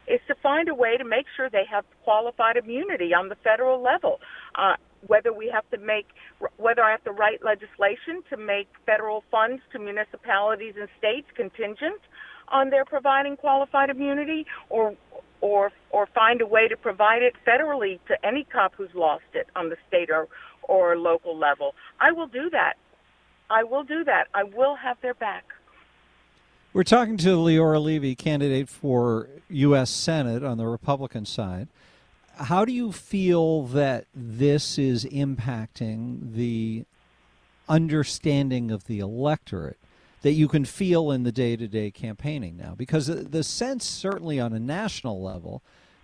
is 0.07 0.21
to 0.27 0.35
find 0.43 0.69
a 0.69 0.75
way 0.75 0.97
to 0.97 1.05
make 1.05 1.27
sure 1.37 1.49
they 1.49 1.67
have 1.71 1.85
qualified 2.05 2.57
immunity 2.57 3.15
on 3.15 3.29
the 3.29 3.37
federal 3.37 3.83
level. 3.83 4.21
Uh, 4.55 4.75
whether 5.07 5.33
we 5.33 5.51
have 5.53 5.69
to 5.71 5.79
make, 5.79 6.07
whether 6.57 6.83
I 6.83 6.91
have 6.91 7.05
to 7.05 7.13
write 7.13 7.45
legislation 7.45 8.23
to 8.29 8.37
make 8.37 8.69
federal 8.85 9.25
funds 9.31 9.63
to 9.73 9.79
municipalities 9.79 10.75
and 10.79 10.89
states 10.99 11.29
contingent 11.35 12.01
on 12.49 12.71
their 12.71 12.85
providing 12.85 13.37
qualified 13.37 13.91
immunity, 13.91 14.45
or 14.69 14.95
or 15.41 15.73
or 15.91 16.07
find 16.07 16.41
a 16.41 16.47
way 16.47 16.69
to 16.69 16.77
provide 16.77 17.23
it 17.23 17.35
federally 17.47 17.99
to 18.07 18.27
any 18.27 18.45
cop 18.45 18.75
who's 18.77 18.95
lost 18.95 19.25
it 19.35 19.49
on 19.57 19.69
the 19.69 19.77
state 19.89 20.11
or 20.11 20.29
or 20.63 20.97
local 20.97 21.37
level. 21.37 21.75
I 21.99 22.13
will 22.13 22.27
do 22.27 22.51
that. 22.51 22.75
I 23.49 23.65
will 23.65 23.83
do 23.83 24.05
that. 24.05 24.29
I 24.35 24.45
will 24.45 24.77
have 24.77 24.97
their 25.03 25.15
back. 25.15 25.45
We're 26.73 26.85
talking 26.85 27.17
to 27.19 27.31
Leora 27.31 27.83
Levy, 27.83 28.15
candidate 28.15 28.69
for 28.69 29.29
U.S. 29.49 29.91
Senate 29.91 30.45
on 30.45 30.57
the 30.57 30.69
Republican 30.69 31.27
side. 31.27 31.67
How 32.37 32.65
do 32.65 32.73
you 32.73 32.93
feel 32.93 33.65
that 33.65 34.07
this 34.15 34.79
is 34.79 35.05
impacting 35.05 36.35
the 36.35 36.85
understanding 37.69 38.71
of 38.71 38.87
the 38.87 39.01
electorate 39.01 39.80
that 40.23 40.33
you 40.33 40.49
can 40.49 40.65
feel 40.65 41.11
in 41.11 41.23
the 41.23 41.33
day 41.33 41.57
to 41.57 41.67
day 41.69 41.91
campaigning 41.91 42.57
now? 42.57 42.75
Because 42.77 43.07
the 43.07 43.43
sense, 43.43 43.85
certainly 43.85 44.39
on 44.39 44.53
a 44.53 44.61
national 44.61 45.23
level, 45.23 45.63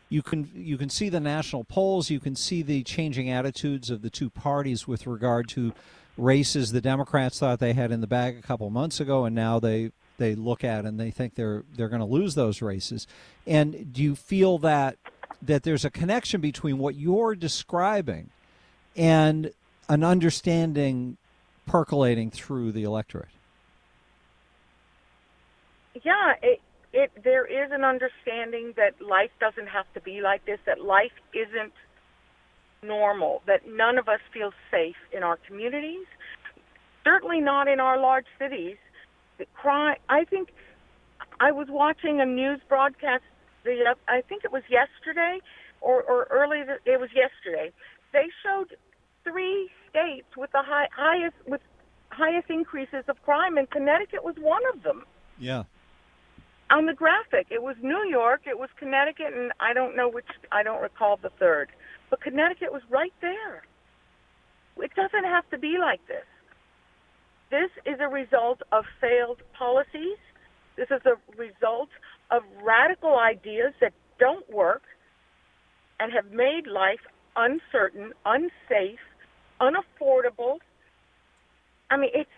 you 0.09 0.22
can 0.22 0.50
you 0.55 0.79
can 0.79 0.88
see 0.88 1.09
the 1.09 1.20
national 1.20 1.64
polls, 1.64 2.11
you 2.11 2.20
can 2.20 2.37
see 2.37 2.62
the 2.62 2.83
changing 2.83 3.31
attitudes 3.31 3.90
of 3.90 4.02
the 4.02 4.11
two 4.11 4.31
parties 4.31 4.87
with 4.87 5.07
regard 5.07 5.48
to 5.50 5.72
races 6.16 6.72
the 6.72 6.81
Democrats 6.81 7.38
thought 7.38 7.59
they 7.59 7.74
had 7.74 7.92
in 7.92 8.00
the 8.00 8.07
bag 8.07 8.38
a 8.38 8.42
couple 8.42 8.68
months 8.70 9.00
ago, 9.00 9.24
and 9.24 9.35
now 9.35 9.59
they 9.59 9.90
they 10.18 10.35
look 10.35 10.64
at 10.64 10.85
and 10.85 10.98
they 10.98 11.11
think 11.11 11.35
they're 11.35 11.64
they're 11.74 11.88
going 11.88 12.00
to 12.00 12.07
lose 12.07 12.35
those 12.35 12.62
races. 12.62 13.07
And 13.46 13.92
do 13.92 14.02
you 14.02 14.16
feel 14.16 14.59
that 14.59 14.96
that 15.42 15.62
there's 15.62 15.85
a 15.85 15.90
connection 15.90 16.40
between 16.40 16.79
what 16.79 16.94
you're 16.94 17.35
describing 17.35 18.31
and 18.96 19.50
an 19.88 20.02
understanding 20.02 21.18
percolating 21.66 22.31
through 22.31 22.72
the 22.72 22.85
electorate? 22.85 23.29
Yeah, 26.04 26.35
it, 26.42 26.61
it 26.92 27.11
there 27.22 27.46
is 27.46 27.70
an 27.72 27.85
understanding 27.85 28.74
that 28.76 29.00
life 29.00 29.30
doesn't 29.40 29.68
have 29.68 29.87
to 29.94 30.00
be 30.00 30.20
like 30.20 30.44
this, 30.46 30.59
that 30.66 30.80
life 30.80 31.12
isn't 31.35 31.72
normal, 32.82 33.42
that 33.46 33.62
none 33.66 33.98
of 33.98 34.09
us 34.09 34.20
feel 34.32 34.52
safe 34.70 34.96
in 35.12 35.22
our 35.22 35.38
communities, 35.46 36.06
certainly 37.04 37.40
not 37.40 37.68
in 37.68 37.80
our 37.80 37.98
large 38.00 38.26
cities, 38.38 38.76
crime. 39.54 39.96
I 40.09 40.24
think 40.24 40.48
I 41.40 41.52
was 41.52 41.68
watching 41.70 42.20
a 42.20 42.26
news 42.26 42.61
broadcast. 42.68 43.24
The 43.64 43.96
I 44.09 44.20
think 44.22 44.44
it 44.44 44.52
was 44.52 44.62
yesterday, 44.70 45.40
or 45.80 46.02
or 46.02 46.26
early. 46.30 46.61
It 46.85 47.00
was 47.00 47.11
yesterday. 47.14 47.72
They 48.12 48.28
showed 48.42 48.76
three 49.24 49.68
states 49.90 50.28
with 50.37 50.52
the 50.52 50.62
high, 50.62 50.88
highest 50.94 51.37
with 51.46 51.61
highest 52.11 52.48
increases 52.48 53.04
of 53.09 53.20
crime, 53.22 53.59
and 53.59 53.68
Connecticut 53.70 54.24
was 54.24 54.37
one 54.38 54.62
of 54.72 54.82
them. 54.82 55.04
Yeah. 55.38 55.64
On 56.70 56.87
the 56.87 56.94
graphic, 56.94 57.46
it 57.50 57.62
was 57.62 57.76
New 57.81 58.05
York, 58.09 58.42
it 58.46 58.59
was 58.59 58.68
Connecticut, 58.79 59.33
and 59.35 59.52
I 59.61 59.72
don't 59.72 59.96
know 59.96 60.09
which. 60.09 60.26
I 60.50 60.62
don't 60.62 60.83
recall 60.83 61.16
the 61.16 61.31
third, 61.38 61.68
but 62.11 62.20
Connecticut 62.20 62.72
was 62.72 62.83
right 62.90 63.12
there. 63.20 63.62
It 64.79 64.92
doesn't 64.94 65.24
have 65.24 65.48
to 65.50 65.59
be 65.59 65.76
like 65.81 66.00
this. 66.09 66.26
This 67.50 67.70
is 67.87 68.00
a 68.00 68.09
result 68.09 68.62
of 68.72 68.85
failed 69.00 69.40
policies. 69.57 70.18
This 70.76 70.88
is 70.90 71.00
a 71.07 71.14
result 71.37 71.88
of 72.31 72.42
radical 72.62 73.16
ideas 73.16 73.72
that 73.81 73.92
don't 74.18 74.48
work 74.52 74.83
and 76.00 76.12
have 76.12 76.33
made 76.33 76.66
life 76.66 77.00
uncertain, 77.37 78.12
unsafe, 78.24 78.98
unaffordable. 79.61 80.59
I 81.90 81.96
mean, 81.96 82.11
it's 82.12 82.31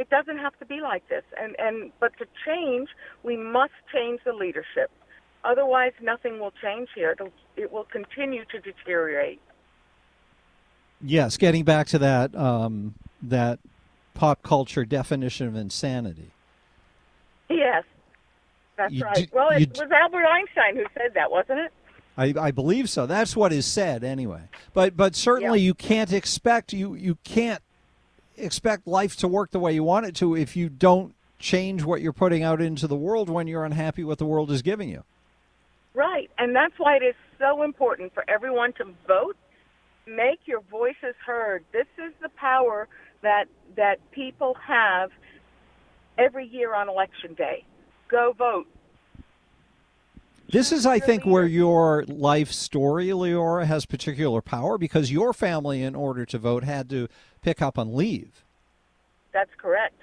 it 0.00 0.08
doesn't 0.08 0.38
have 0.38 0.58
to 0.58 0.64
be 0.64 0.80
like 0.80 1.06
this. 1.08 1.24
And 1.40 1.54
and 1.58 1.92
but 2.00 2.16
to 2.18 2.26
change, 2.46 2.88
we 3.22 3.36
must 3.36 3.72
change 3.92 4.20
the 4.24 4.32
leadership. 4.32 4.90
Otherwise, 5.44 5.92
nothing 6.02 6.38
will 6.40 6.52
change 6.62 6.88
here. 6.94 7.12
It'll, 7.12 7.32
it 7.56 7.70
will 7.70 7.84
continue 7.84 8.44
to 8.46 8.60
deteriorate. 8.60 9.40
Yes, 11.02 11.36
getting 11.36 11.64
back 11.64 11.86
to 11.88 11.98
that 11.98 12.34
um, 12.34 12.94
that 13.22 13.58
pop 14.14 14.42
culture 14.42 14.84
definition 14.84 15.46
of 15.46 15.54
insanity. 15.54 16.30
Yes, 17.50 17.84
that's 18.76 18.92
You 18.92 19.04
right. 19.04 19.14
d- 19.16 19.28
well, 19.32 19.50
it 19.50 19.72
d- 19.74 19.80
was 19.82 19.90
Albert 19.90 20.26
Einstein 20.26 20.76
who 20.76 20.84
said 20.94 21.12
that, 21.14 21.30
wasn't 21.30 21.58
it? 21.60 21.72
I, 22.16 22.34
I 22.48 22.50
believe 22.50 22.90
so. 22.90 23.06
That's 23.06 23.36
what 23.36 23.52
is 23.52 23.66
said 23.66 24.02
anyway. 24.02 24.42
But 24.72 24.96
but 24.96 25.14
certainly 25.14 25.60
you 25.60 25.74
can't 25.74 26.12
expect 26.12 26.72
you 26.72 26.94
you 26.94 27.16
can't 27.24 27.62
expect 28.42 28.86
life 28.86 29.16
to 29.16 29.28
work 29.28 29.50
the 29.50 29.58
way 29.58 29.72
you 29.72 29.84
want 29.84 30.06
it 30.06 30.14
to 30.16 30.36
if 30.36 30.56
you 30.56 30.68
don't 30.68 31.14
change 31.38 31.84
what 31.84 32.00
you're 32.00 32.12
putting 32.12 32.42
out 32.42 32.60
into 32.60 32.86
the 32.86 32.96
world 32.96 33.30
when 33.30 33.46
you're 33.46 33.64
unhappy 33.64 34.04
what 34.04 34.18
the 34.18 34.26
world 34.26 34.50
is 34.50 34.62
giving 34.62 34.88
you. 34.88 35.02
Right, 35.94 36.30
and 36.38 36.54
that's 36.54 36.74
why 36.78 36.96
it 36.96 37.02
is 37.02 37.14
so 37.38 37.62
important 37.62 38.14
for 38.14 38.24
everyone 38.28 38.72
to 38.74 38.84
vote. 39.08 39.36
Make 40.06 40.40
your 40.46 40.60
voices 40.70 41.14
heard. 41.24 41.64
This 41.72 41.86
is 41.98 42.12
the 42.22 42.28
power 42.30 42.88
that 43.22 43.46
that 43.76 43.98
people 44.12 44.54
have 44.66 45.10
every 46.18 46.46
year 46.46 46.74
on 46.74 46.88
election 46.88 47.34
day. 47.34 47.64
Go 48.08 48.34
vote. 48.36 48.66
This 50.48 50.72
is, 50.72 50.84
I 50.84 50.98
think, 50.98 51.24
where 51.24 51.46
your 51.46 52.04
life 52.08 52.50
story, 52.50 53.06
Leora, 53.08 53.66
has 53.66 53.86
particular 53.86 54.42
power 54.42 54.78
because 54.78 55.12
your 55.12 55.32
family, 55.32 55.80
in 55.80 55.94
order 55.94 56.26
to 56.26 56.38
vote, 56.38 56.64
had 56.64 56.90
to 56.90 57.06
pick 57.42 57.60
up 57.62 57.78
and 57.78 57.94
leave. 57.94 58.44
That's 59.32 59.50
correct. 59.58 59.96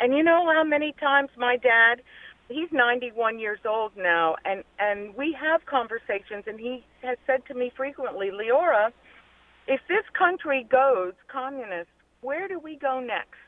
And 0.00 0.14
you 0.16 0.22
know 0.22 0.50
how 0.52 0.64
many 0.64 0.92
times 1.00 1.30
my 1.36 1.56
dad, 1.56 2.02
he's 2.48 2.68
91 2.72 3.38
years 3.38 3.60
old 3.64 3.92
now, 3.96 4.36
and 4.44 4.64
and 4.78 5.14
we 5.16 5.32
have 5.40 5.64
conversations, 5.66 6.44
and 6.46 6.58
he 6.58 6.84
has 7.02 7.16
said 7.26 7.46
to 7.46 7.54
me 7.54 7.72
frequently, 7.76 8.30
Leora, 8.30 8.90
if 9.66 9.80
this 9.88 10.04
country 10.18 10.66
goes 10.68 11.12
communist, 11.28 11.88
where 12.20 12.48
do 12.48 12.58
we 12.58 12.76
go 12.76 13.00
next? 13.00 13.38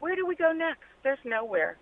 Where 0.00 0.16
do 0.16 0.26
we 0.26 0.34
go 0.34 0.52
next? 0.52 0.82
There's 1.04 1.18
nowhere. 1.24 1.76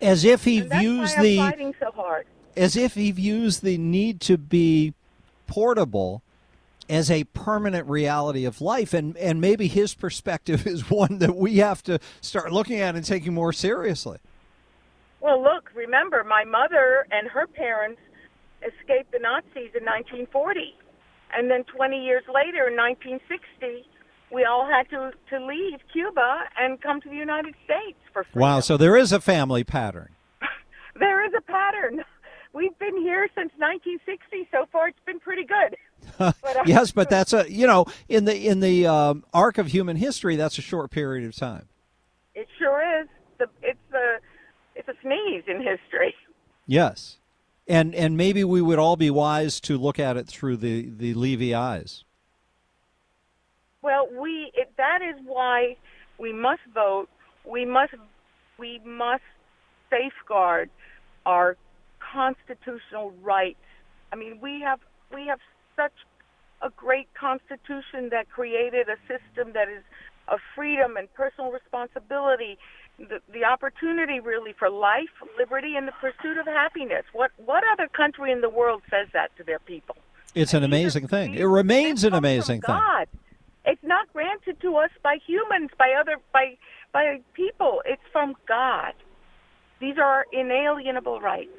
As 0.00 0.24
if 0.24 0.44
he 0.44 0.60
views 0.60 1.14
the 1.16 1.36
fighting 1.38 1.74
so 1.78 1.90
hard. 1.90 2.26
as 2.56 2.76
if 2.76 2.94
he 2.94 3.10
views 3.10 3.60
the 3.60 3.76
need 3.76 4.20
to 4.22 4.38
be 4.38 4.94
portable 5.46 6.22
as 6.90 7.10
a 7.10 7.24
permanent 7.24 7.88
reality 7.88 8.44
of 8.44 8.60
life 8.60 8.92
and 8.92 9.16
and 9.16 9.40
maybe 9.40 9.68
his 9.68 9.94
perspective 9.94 10.66
is 10.74 10.90
one 10.90 11.18
that 11.18 11.36
we 11.36 11.58
have 11.58 11.82
to 11.84 11.98
start 12.20 12.52
looking 12.52 12.80
at 12.80 12.94
and 12.96 13.04
taking 13.04 13.32
more 13.32 13.52
seriously. 13.52 14.18
Well, 15.20 15.42
look, 15.42 15.70
remember, 15.74 16.24
my 16.24 16.44
mother 16.44 17.06
and 17.10 17.28
her 17.28 17.46
parents 17.46 18.00
escaped 18.62 19.12
the 19.12 19.18
Nazis 19.18 19.72
in 19.76 19.84
1940. 19.84 20.74
And 21.36 21.50
then 21.50 21.64
20 21.64 22.02
years 22.02 22.24
later, 22.26 22.68
in 22.68 22.76
1960, 22.76 23.86
we 24.32 24.44
all 24.44 24.66
had 24.66 24.88
to, 24.90 25.12
to 25.28 25.44
leave 25.44 25.78
Cuba 25.92 26.44
and 26.58 26.80
come 26.80 27.00
to 27.02 27.08
the 27.08 27.16
United 27.16 27.54
States 27.64 27.98
for 28.12 28.24
freedom. 28.24 28.40
Wow, 28.40 28.60
so 28.60 28.76
there 28.76 28.96
is 28.96 29.12
a 29.12 29.20
family 29.20 29.64
pattern. 29.64 30.10
There 30.98 31.24
is 31.24 31.32
a 31.34 31.40
pattern. 31.40 32.04
We've 32.52 32.76
been 32.78 32.96
here 32.96 33.28
since 33.34 33.52
1960. 33.58 34.48
So 34.50 34.66
far, 34.72 34.88
it's 34.88 34.98
been 35.06 35.20
pretty 35.20 35.44
good. 35.44 35.76
But, 36.18 36.36
uh, 36.44 36.62
yes, 36.66 36.90
but 36.90 37.08
that's 37.08 37.32
a 37.32 37.50
you 37.50 37.66
know 37.66 37.86
in 38.08 38.26
the 38.26 38.46
in 38.46 38.60
the 38.60 38.86
um, 38.86 39.24
arc 39.32 39.56
of 39.56 39.68
human 39.68 39.96
history 39.96 40.36
that's 40.36 40.58
a 40.58 40.62
short 40.62 40.90
period 40.90 41.26
of 41.26 41.34
time. 41.34 41.68
It 42.34 42.46
sure 42.58 42.82
is. 43.00 43.08
The, 43.38 43.46
it's 43.62 43.78
a 43.94 44.18
it's 44.74 44.88
a 44.88 44.94
sneeze 45.02 45.44
in 45.46 45.56
history. 45.62 46.14
Yes. 46.66 47.18
And 47.66 47.94
and 47.94 48.16
maybe 48.16 48.44
we 48.44 48.60
would 48.60 48.78
all 48.78 48.96
be 48.96 49.08
wise 49.08 49.60
to 49.60 49.78
look 49.78 49.98
at 49.98 50.16
it 50.16 50.26
through 50.26 50.58
the 50.58 50.90
the 50.90 51.14
Levy 51.14 51.54
eyes. 51.54 52.04
Well, 53.82 54.08
we 54.20 54.50
it, 54.54 54.72
that 54.76 55.00
is 55.00 55.16
why 55.24 55.76
we 56.18 56.32
must 56.32 56.62
vote. 56.74 57.08
We 57.44 57.64
must 57.64 57.94
we 58.58 58.80
must 58.84 59.22
safeguard 59.90 60.70
our 61.24 61.56
constitutional 62.12 63.12
rights. 63.22 63.58
I 64.12 64.16
mean, 64.16 64.38
we 64.40 64.60
have 64.60 64.80
we 65.12 65.26
have 65.26 65.40
such 65.76 65.92
a 66.62 66.70
great 66.70 67.08
constitution 67.14 68.10
that 68.10 68.28
created 68.30 68.88
a 68.88 68.96
system 69.08 69.52
that 69.54 69.68
is 69.68 69.82
of 70.28 70.38
freedom 70.54 70.96
and 70.96 71.12
personal 71.14 71.50
responsibility, 71.50 72.56
the, 72.98 73.20
the 73.32 73.44
opportunity 73.44 74.20
really 74.20 74.52
for 74.52 74.70
life, 74.70 75.10
liberty, 75.38 75.74
and 75.76 75.88
the 75.88 75.92
pursuit 76.00 76.38
of 76.38 76.46
happiness. 76.46 77.04
What 77.12 77.30
what 77.44 77.64
other 77.72 77.88
country 77.88 78.30
in 78.30 78.40
the 78.40 78.50
world 78.50 78.82
says 78.90 79.08
that 79.12 79.36
to 79.38 79.44
their 79.44 79.58
people? 79.58 79.96
It's 80.34 80.54
an 80.54 80.62
amazing 80.62 81.08
thing. 81.08 81.34
It 81.34 81.44
remains 81.44 82.04
an 82.04 82.14
amazing 82.14 82.60
thing. 82.60 82.76
God, 82.76 83.08
it's 83.64 83.82
not 83.82 84.12
granted 84.12 84.60
to 84.60 84.76
us 84.76 84.90
by 85.02 85.18
humans, 85.26 85.70
by 85.78 85.94
other 86.00 86.16
by 86.32 86.56
by 86.92 87.20
people. 87.34 87.82
It's 87.84 88.02
from 88.12 88.34
God. 88.46 88.94
These 89.80 89.98
are 89.98 90.26
inalienable 90.32 91.20
rights. 91.20 91.50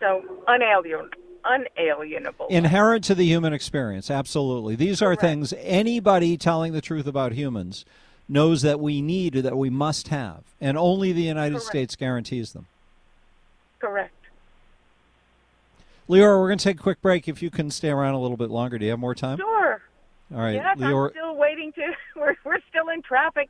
So 0.00 0.22
unalienable 0.46 1.08
unalienable. 1.44 2.46
Inherent 2.48 3.04
to 3.04 3.14
the 3.14 3.24
human 3.24 3.52
experience, 3.52 4.10
absolutely. 4.10 4.76
These 4.76 5.02
are 5.02 5.16
things 5.16 5.54
anybody 5.58 6.36
telling 6.36 6.72
the 6.72 6.80
truth 6.80 7.06
about 7.06 7.32
humans 7.32 7.84
knows 8.28 8.62
that 8.62 8.78
we 8.78 9.00
need 9.00 9.36
or 9.36 9.42
that 9.42 9.56
we 9.56 9.70
must 9.70 10.08
have, 10.08 10.42
and 10.60 10.76
only 10.76 11.12
the 11.12 11.22
United 11.22 11.54
Correct. 11.54 11.66
States 11.66 11.96
guarantees 11.96 12.52
them. 12.52 12.66
Correct. 13.78 14.12
Leora, 16.08 16.38
we're 16.40 16.48
going 16.48 16.58
to 16.58 16.64
take 16.64 16.80
a 16.80 16.82
quick 16.82 17.00
break. 17.02 17.28
If 17.28 17.42
you 17.42 17.50
can 17.50 17.70
stay 17.70 17.90
around 17.90 18.14
a 18.14 18.20
little 18.20 18.36
bit 18.36 18.50
longer, 18.50 18.78
do 18.78 18.84
you 18.84 18.90
have 18.90 19.00
more 19.00 19.14
time? 19.14 19.38
Sure. 19.38 19.82
All 20.32 20.40
right, 20.40 20.54
yes, 20.54 20.76
Leora. 20.76 21.06
I'm 21.06 21.10
still 21.12 21.36
waiting 21.36 21.72
to. 21.72 21.92
We're 22.16 22.34
we're 22.44 22.58
still 22.68 22.88
in 22.88 23.00
traffic. 23.00 23.48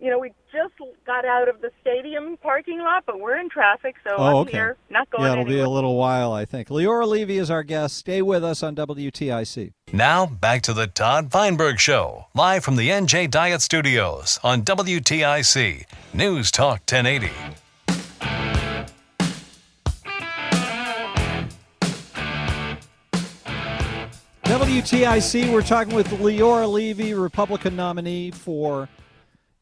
You 0.00 0.10
know, 0.10 0.18
we 0.18 0.30
just 0.52 0.74
got 1.06 1.24
out 1.24 1.48
of 1.48 1.60
the 1.60 1.70
stadium 1.80 2.36
parking 2.38 2.78
lot, 2.80 3.04
but 3.06 3.20
we're 3.20 3.36
in 3.38 3.48
traffic, 3.48 3.96
so 4.04 4.14
Oh, 4.16 4.22
I'm 4.24 4.34
okay. 4.36 4.52
here, 4.52 4.76
not 4.90 5.08
going 5.10 5.24
yeah, 5.24 5.32
it'll 5.32 5.42
anywhere. 5.44 5.64
be 5.64 5.66
a 5.66 5.70
little 5.70 5.96
while, 5.96 6.32
I 6.32 6.44
think. 6.44 6.68
Leora 6.68 7.06
Levy 7.06 7.38
is 7.38 7.50
our 7.50 7.62
guest. 7.62 7.96
Stay 7.96 8.22
with 8.22 8.44
us 8.44 8.62
on 8.62 8.74
WTIC. 8.76 9.72
Now, 9.92 10.26
back 10.26 10.62
to 10.62 10.72
the 10.72 10.86
Todd 10.86 11.30
Feinberg 11.30 11.78
Show, 11.80 12.26
live 12.34 12.64
from 12.64 12.76
the 12.76 12.88
NJ 12.88 13.30
Diet 13.30 13.62
Studios 13.62 14.38
on 14.42 14.62
WTIC 14.62 15.84
News 16.14 16.50
Talk 16.50 16.80
1080. 16.90 17.30
WTIC, 24.44 25.52
we're 25.52 25.62
talking 25.62 25.94
with 25.94 26.06
Leora 26.08 26.70
Levy, 26.72 27.14
Republican 27.14 27.74
nominee 27.74 28.30
for 28.30 28.88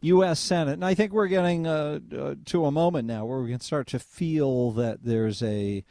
U.S. 0.05 0.38
Senate. 0.40 0.74
And 0.74 0.84
I 0.84 0.94
think 0.94 1.12
we're 1.12 1.28
getting 1.28 1.66
uh, 1.66 2.00
uh, 2.16 2.34
to 2.46 2.66
a 2.66 2.70
moment 2.70 3.07
now 3.07 3.24
where 3.24 3.40
we 3.40 3.50
can 3.50 3.61
start 3.61 3.86
to 3.88 3.98
feel 3.98 4.70
that 4.72 5.05
there's 5.05 5.42
a 5.42 5.84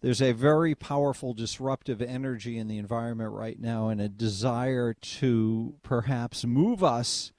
there's 0.00 0.22
a 0.22 0.30
very 0.30 0.76
powerful 0.76 1.34
disruptive 1.34 2.00
energy 2.00 2.56
in 2.56 2.68
the 2.68 2.78
environment 2.78 3.32
right 3.32 3.58
now 3.58 3.88
and 3.88 4.00
a 4.00 4.08
desire 4.08 4.94
to 4.94 5.74
perhaps 5.82 6.44
move 6.44 6.84
us 6.84 7.32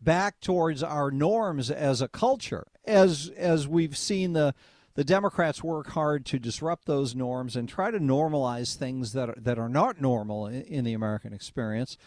back 0.00 0.40
towards 0.40 0.82
our 0.82 1.10
norms 1.10 1.70
as 1.70 2.00
a 2.00 2.08
culture 2.08 2.66
as 2.86 3.30
as 3.36 3.68
we've 3.68 3.96
seen 3.96 4.32
the 4.32 4.54
the 4.94 5.04
Democrats 5.04 5.62
work 5.62 5.88
hard 5.88 6.24
to 6.24 6.38
disrupt 6.38 6.86
those 6.86 7.14
norms 7.14 7.54
and 7.54 7.68
try 7.68 7.90
to 7.90 8.00
normalize 8.00 8.76
things 8.76 9.12
that 9.12 9.28
are, 9.28 9.36
that 9.36 9.58
are 9.58 9.68
not 9.68 10.00
normal 10.00 10.46
in, 10.46 10.62
in 10.62 10.84
the 10.84 10.94
American 10.94 11.34
experience. 11.34 11.98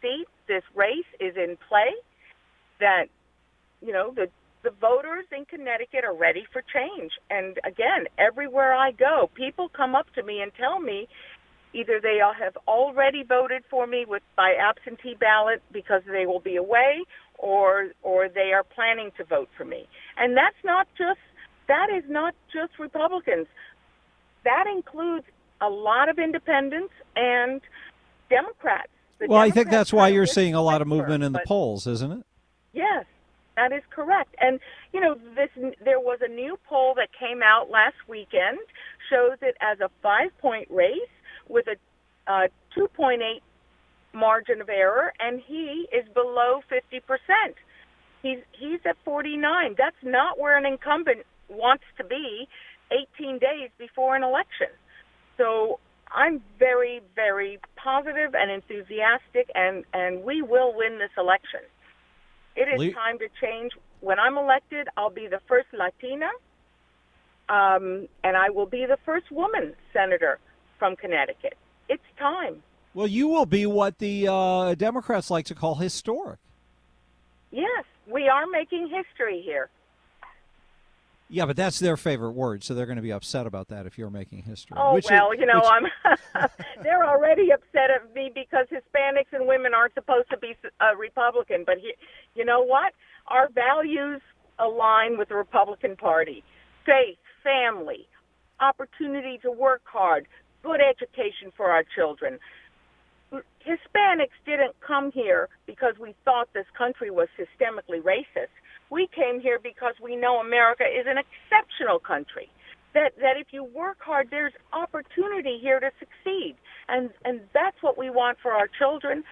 seat, 0.00 0.26
this 0.46 0.62
race 0.74 1.08
is 1.18 1.34
in 1.36 1.56
play, 1.68 1.90
that, 2.80 3.06
you 3.80 3.92
know, 3.92 4.12
the 4.14 4.28
the 4.64 4.70
voters 4.70 5.24
in 5.36 5.44
Connecticut 5.44 6.04
are 6.04 6.14
ready 6.14 6.44
for 6.52 6.62
change. 6.62 7.12
And 7.30 7.58
again, 7.64 8.06
everywhere 8.18 8.74
I 8.74 8.90
go, 8.90 9.30
people 9.34 9.68
come 9.68 9.94
up 9.94 10.12
to 10.14 10.22
me 10.22 10.40
and 10.40 10.50
tell 10.58 10.80
me 10.80 11.08
either 11.72 12.00
they 12.02 12.20
all 12.20 12.34
have 12.34 12.56
already 12.66 13.22
voted 13.22 13.62
for 13.70 13.86
me 13.86 14.04
with 14.06 14.22
by 14.36 14.54
absentee 14.54 15.14
ballot 15.18 15.62
because 15.72 16.02
they 16.10 16.26
will 16.26 16.40
be 16.40 16.56
away 16.56 17.04
or 17.38 17.88
or 18.02 18.28
they 18.28 18.52
are 18.52 18.64
planning 18.64 19.10
to 19.16 19.24
vote 19.24 19.48
for 19.56 19.64
me. 19.64 19.86
And 20.16 20.36
that's 20.36 20.56
not 20.64 20.88
just 20.96 21.20
that 21.68 21.88
is 21.90 22.04
not 22.08 22.34
just 22.52 22.78
Republicans. 22.78 23.46
That 24.44 24.64
includes 24.66 25.26
a 25.60 25.68
lot 25.68 26.08
of 26.08 26.18
independents 26.18 26.92
and 27.16 27.60
Democrats. 28.30 28.90
The 29.18 29.26
well, 29.28 29.40
I 29.40 29.50
think 29.50 29.70
that's 29.70 29.92
why 29.92 30.08
you're 30.08 30.26
seeing 30.26 30.54
a 30.54 30.62
lot 30.62 30.80
of 30.80 30.88
movement 30.88 31.24
in 31.24 31.32
the 31.32 31.42
polls, 31.46 31.86
isn't 31.86 32.12
it? 32.12 32.24
Yes, 32.72 33.04
that 33.58 33.74
is 33.74 33.82
correct. 33.90 34.34
And 34.40 34.60
you 34.92 35.00
know, 35.00 35.16
this 35.34 35.50
there 35.84 36.00
was 36.00 36.20
a 36.22 36.28
new 36.28 36.58
poll 36.68 36.94
that 36.96 37.08
came 37.18 37.42
out 37.42 37.70
last 37.70 37.96
weekend 38.08 38.58
shows 39.10 39.38
it 39.42 39.56
as 39.60 39.80
a 39.80 39.90
five-point 40.02 40.68
race 40.70 41.12
with 41.48 41.66
a 41.66 41.76
uh, 42.30 42.48
2.8 42.76 43.18
margin 44.12 44.60
of 44.60 44.68
error, 44.68 45.12
and 45.18 45.40
he 45.46 45.86
is 45.92 46.06
below 46.14 46.60
50 46.68 47.00
percent. 47.00 47.56
He's 48.22 48.38
he's 48.52 48.80
at 48.84 48.96
49. 49.04 49.74
That's 49.76 49.96
not 50.02 50.38
where 50.38 50.56
an 50.56 50.66
incumbent 50.66 51.26
wants 51.48 51.84
to 51.96 52.04
be 52.04 52.48
18 53.18 53.38
days 53.38 53.70
before 53.78 54.16
an 54.16 54.22
election. 54.22 54.68
So 55.36 55.78
I'm 56.12 56.42
very, 56.58 57.00
very 57.14 57.58
positive 57.76 58.34
and 58.34 58.50
enthusiastic, 58.50 59.50
and 59.54 59.84
and 59.92 60.24
we 60.24 60.42
will 60.42 60.74
win 60.74 60.98
this 60.98 61.12
election. 61.16 61.60
It 62.58 62.68
is 62.74 62.78
Le- 62.78 62.92
time 62.92 63.18
to 63.20 63.28
change. 63.40 63.70
When 64.00 64.18
I'm 64.18 64.36
elected, 64.36 64.88
I'll 64.96 65.10
be 65.10 65.28
the 65.28 65.40
first 65.46 65.68
Latina, 65.72 66.28
um, 67.48 68.08
and 68.24 68.36
I 68.36 68.50
will 68.50 68.66
be 68.66 68.84
the 68.84 68.98
first 69.06 69.30
woman 69.30 69.74
senator 69.92 70.40
from 70.76 70.96
Connecticut. 70.96 71.56
It's 71.88 72.02
time. 72.18 72.64
Well, 72.94 73.06
you 73.06 73.28
will 73.28 73.46
be 73.46 73.64
what 73.66 73.98
the 73.98 74.26
uh, 74.28 74.74
Democrats 74.74 75.30
like 75.30 75.46
to 75.46 75.54
call 75.54 75.76
historic. 75.76 76.40
Yes, 77.52 77.84
we 78.06 78.28
are 78.28 78.46
making 78.48 78.88
history 78.88 79.40
here. 79.44 79.70
Yeah, 81.30 81.44
but 81.44 81.56
that's 81.56 81.78
their 81.78 81.96
favorite 81.98 82.32
word, 82.32 82.64
so 82.64 82.74
they're 82.74 82.86
going 82.86 82.96
to 82.96 83.02
be 83.02 83.12
upset 83.12 83.46
about 83.46 83.68
that 83.68 83.84
if 83.86 83.98
you're 83.98 84.10
making 84.10 84.44
history. 84.44 84.76
Oh 84.80 84.94
which 84.94 85.04
is- 85.04 85.10
well, 85.10 85.34
you 85.34 85.44
know, 85.44 85.60
which- 85.60 85.90
I'm. 86.34 86.48
they're 86.82 87.04
already 87.04 87.50
upset 87.52 87.90
at 87.94 88.14
me 88.14 88.30
because 88.34 88.66
Hispanics 88.72 89.32
and 89.32 89.46
women 89.46 89.74
aren't 89.74 89.94
supposed 89.94 90.30
to 90.30 90.38
be 90.38 90.56
uh, 90.80 90.96
Republican. 90.96 91.64
But 91.66 91.78
he, 91.78 91.92
you 92.34 92.44
know 92.44 92.62
what? 92.62 92.92
Our 93.26 93.48
values 93.50 94.22
align 94.58 95.18
with 95.18 95.28
the 95.28 95.34
Republican 95.34 95.96
Party: 95.96 96.42
faith, 96.86 97.18
family, 97.44 98.08
opportunity 98.60 99.38
to 99.42 99.50
work 99.50 99.82
hard, 99.84 100.26
good 100.62 100.80
education 100.80 101.52
for 101.56 101.70
our 101.70 101.84
children. 101.94 102.38
Hispanics 103.32 104.32
didn't 104.46 104.74
come 104.80 105.12
here 105.12 105.50
because 105.66 105.94
we 106.00 106.14
thought 106.24 106.48
this 106.54 106.64
country 106.76 107.10
was 107.10 107.28
systemically 107.38 108.00
racist. 108.00 108.48
We 108.90 109.08
came 109.14 109.40
here 109.40 109.58
because 109.62 109.94
we 110.02 110.16
know 110.16 110.38
America 110.38 110.84
is 110.84 111.06
an 111.06 111.18
exceptional 111.18 111.98
country. 111.98 112.50
That 112.94 113.12
that 113.20 113.36
if 113.36 113.48
you 113.52 113.64
work 113.64 113.98
hard, 114.00 114.28
there's 114.30 114.54
opportunity 114.72 115.58
here 115.60 115.78
to 115.78 115.90
succeed, 115.98 116.56
and 116.88 117.10
and 117.24 117.40
that's 117.52 117.76
what 117.82 117.98
we 117.98 118.08
want 118.08 118.38
for 118.42 118.52
our 118.52 118.68
children. 118.78 119.24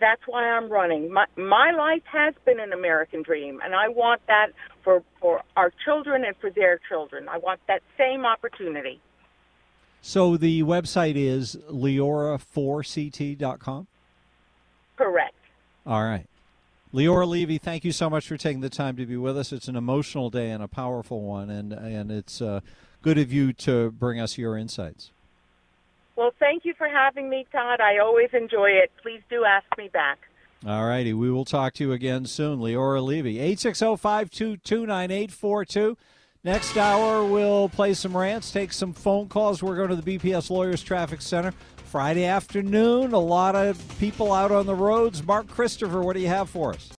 That's 0.00 0.22
why 0.26 0.44
I'm 0.44 0.70
running. 0.70 1.12
My 1.12 1.26
my 1.36 1.72
life 1.72 2.04
has 2.10 2.32
been 2.46 2.58
an 2.58 2.72
American 2.72 3.22
dream, 3.22 3.60
and 3.62 3.74
I 3.74 3.88
want 3.88 4.22
that 4.28 4.52
for 4.82 5.02
for 5.20 5.42
our 5.56 5.70
children 5.84 6.24
and 6.24 6.34
for 6.36 6.48
their 6.50 6.80
children. 6.88 7.28
I 7.28 7.36
want 7.36 7.60
that 7.68 7.82
same 7.98 8.24
opportunity. 8.24 8.98
So 10.00 10.36
the 10.36 10.64
website 10.64 11.14
is 11.14 11.56
leora4ct.com? 11.70 13.86
Correct. 14.96 15.34
All 15.86 16.02
right. 16.02 16.26
Leora 16.94 17.26
Levy, 17.26 17.56
thank 17.56 17.84
you 17.84 17.92
so 17.92 18.10
much 18.10 18.28
for 18.28 18.36
taking 18.36 18.60
the 18.60 18.68
time 18.68 18.96
to 18.96 19.06
be 19.06 19.16
with 19.16 19.38
us. 19.38 19.50
It's 19.50 19.66
an 19.66 19.76
emotional 19.76 20.28
day 20.28 20.50
and 20.50 20.62
a 20.62 20.68
powerful 20.68 21.22
one, 21.22 21.48
and, 21.48 21.72
and 21.72 22.10
it's 22.10 22.42
uh, 22.42 22.60
good 23.00 23.16
of 23.16 23.32
you 23.32 23.54
to 23.54 23.90
bring 23.92 24.20
us 24.20 24.36
your 24.36 24.58
insights. 24.58 25.10
Well, 26.16 26.32
thank 26.38 26.66
you 26.66 26.74
for 26.76 26.88
having 26.88 27.30
me, 27.30 27.46
Todd. 27.50 27.80
I 27.80 27.98
always 27.98 28.28
enjoy 28.34 28.70
it. 28.70 28.92
Please 29.02 29.22
do 29.30 29.46
ask 29.46 29.64
me 29.78 29.88
back. 29.88 30.18
All 30.66 30.86
righty. 30.86 31.14
We 31.14 31.30
will 31.30 31.46
talk 31.46 31.72
to 31.74 31.84
you 31.84 31.92
again 31.92 32.26
soon. 32.26 32.60
Leora 32.60 33.02
Levy, 33.02 33.38
860 33.38 33.96
522 33.96 34.86
9842. 34.86 35.96
Next 36.44 36.76
hour, 36.76 37.24
we'll 37.24 37.68
play 37.68 37.94
some 37.94 38.16
rants, 38.16 38.50
take 38.50 38.72
some 38.72 38.92
phone 38.92 39.28
calls. 39.28 39.62
We're 39.62 39.76
going 39.76 39.90
to 39.90 39.96
the 39.96 40.18
BPS 40.18 40.50
Lawyers 40.50 40.82
Traffic 40.82 41.22
Center 41.22 41.54
Friday 41.92 42.24
afternoon. 42.24 43.12
A 43.12 43.18
lot 43.18 43.54
of 43.54 43.76
people 43.98 44.32
out 44.32 44.50
on 44.50 44.64
the 44.64 44.74
roads. 44.74 45.22
Mark 45.22 45.46
Christopher, 45.46 46.00
what 46.00 46.14
do 46.14 46.20
you 46.20 46.28
have 46.28 46.48
for 46.48 46.72
us? 46.72 46.90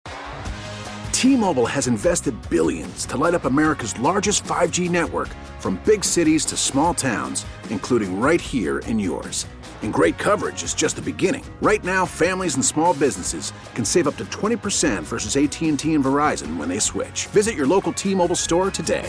T 1.12 1.34
Mobile 1.34 1.64
has 1.64 1.86
invested 1.86 2.34
billions 2.50 3.06
to 3.06 3.16
light 3.16 3.32
up 3.32 3.46
America's 3.46 3.98
largest 4.00 4.44
5G 4.44 4.90
network 4.90 5.30
from 5.60 5.80
big 5.86 6.04
cities 6.04 6.44
to 6.44 6.58
small 6.58 6.92
towns, 6.92 7.46
including 7.70 8.20
right 8.20 8.38
here 8.38 8.80
in 8.80 8.98
yours. 8.98 9.46
And 9.80 9.94
great 9.94 10.18
coverage 10.18 10.62
is 10.62 10.74
just 10.74 10.96
the 10.96 11.02
beginning. 11.02 11.44
Right 11.62 11.82
now, 11.82 12.04
families 12.04 12.56
and 12.56 12.64
small 12.64 12.92
businesses 12.92 13.54
can 13.74 13.86
save 13.86 14.06
up 14.06 14.16
to 14.18 14.26
20% 14.26 15.04
versus 15.04 15.38
AT&T 15.38 15.68
and 15.68 15.78
Verizon 15.78 16.58
when 16.58 16.68
they 16.68 16.78
switch. 16.78 17.28
Visit 17.28 17.54
your 17.54 17.66
local 17.66 17.94
T-Mobile 17.94 18.36
store 18.36 18.70
today. 18.70 19.08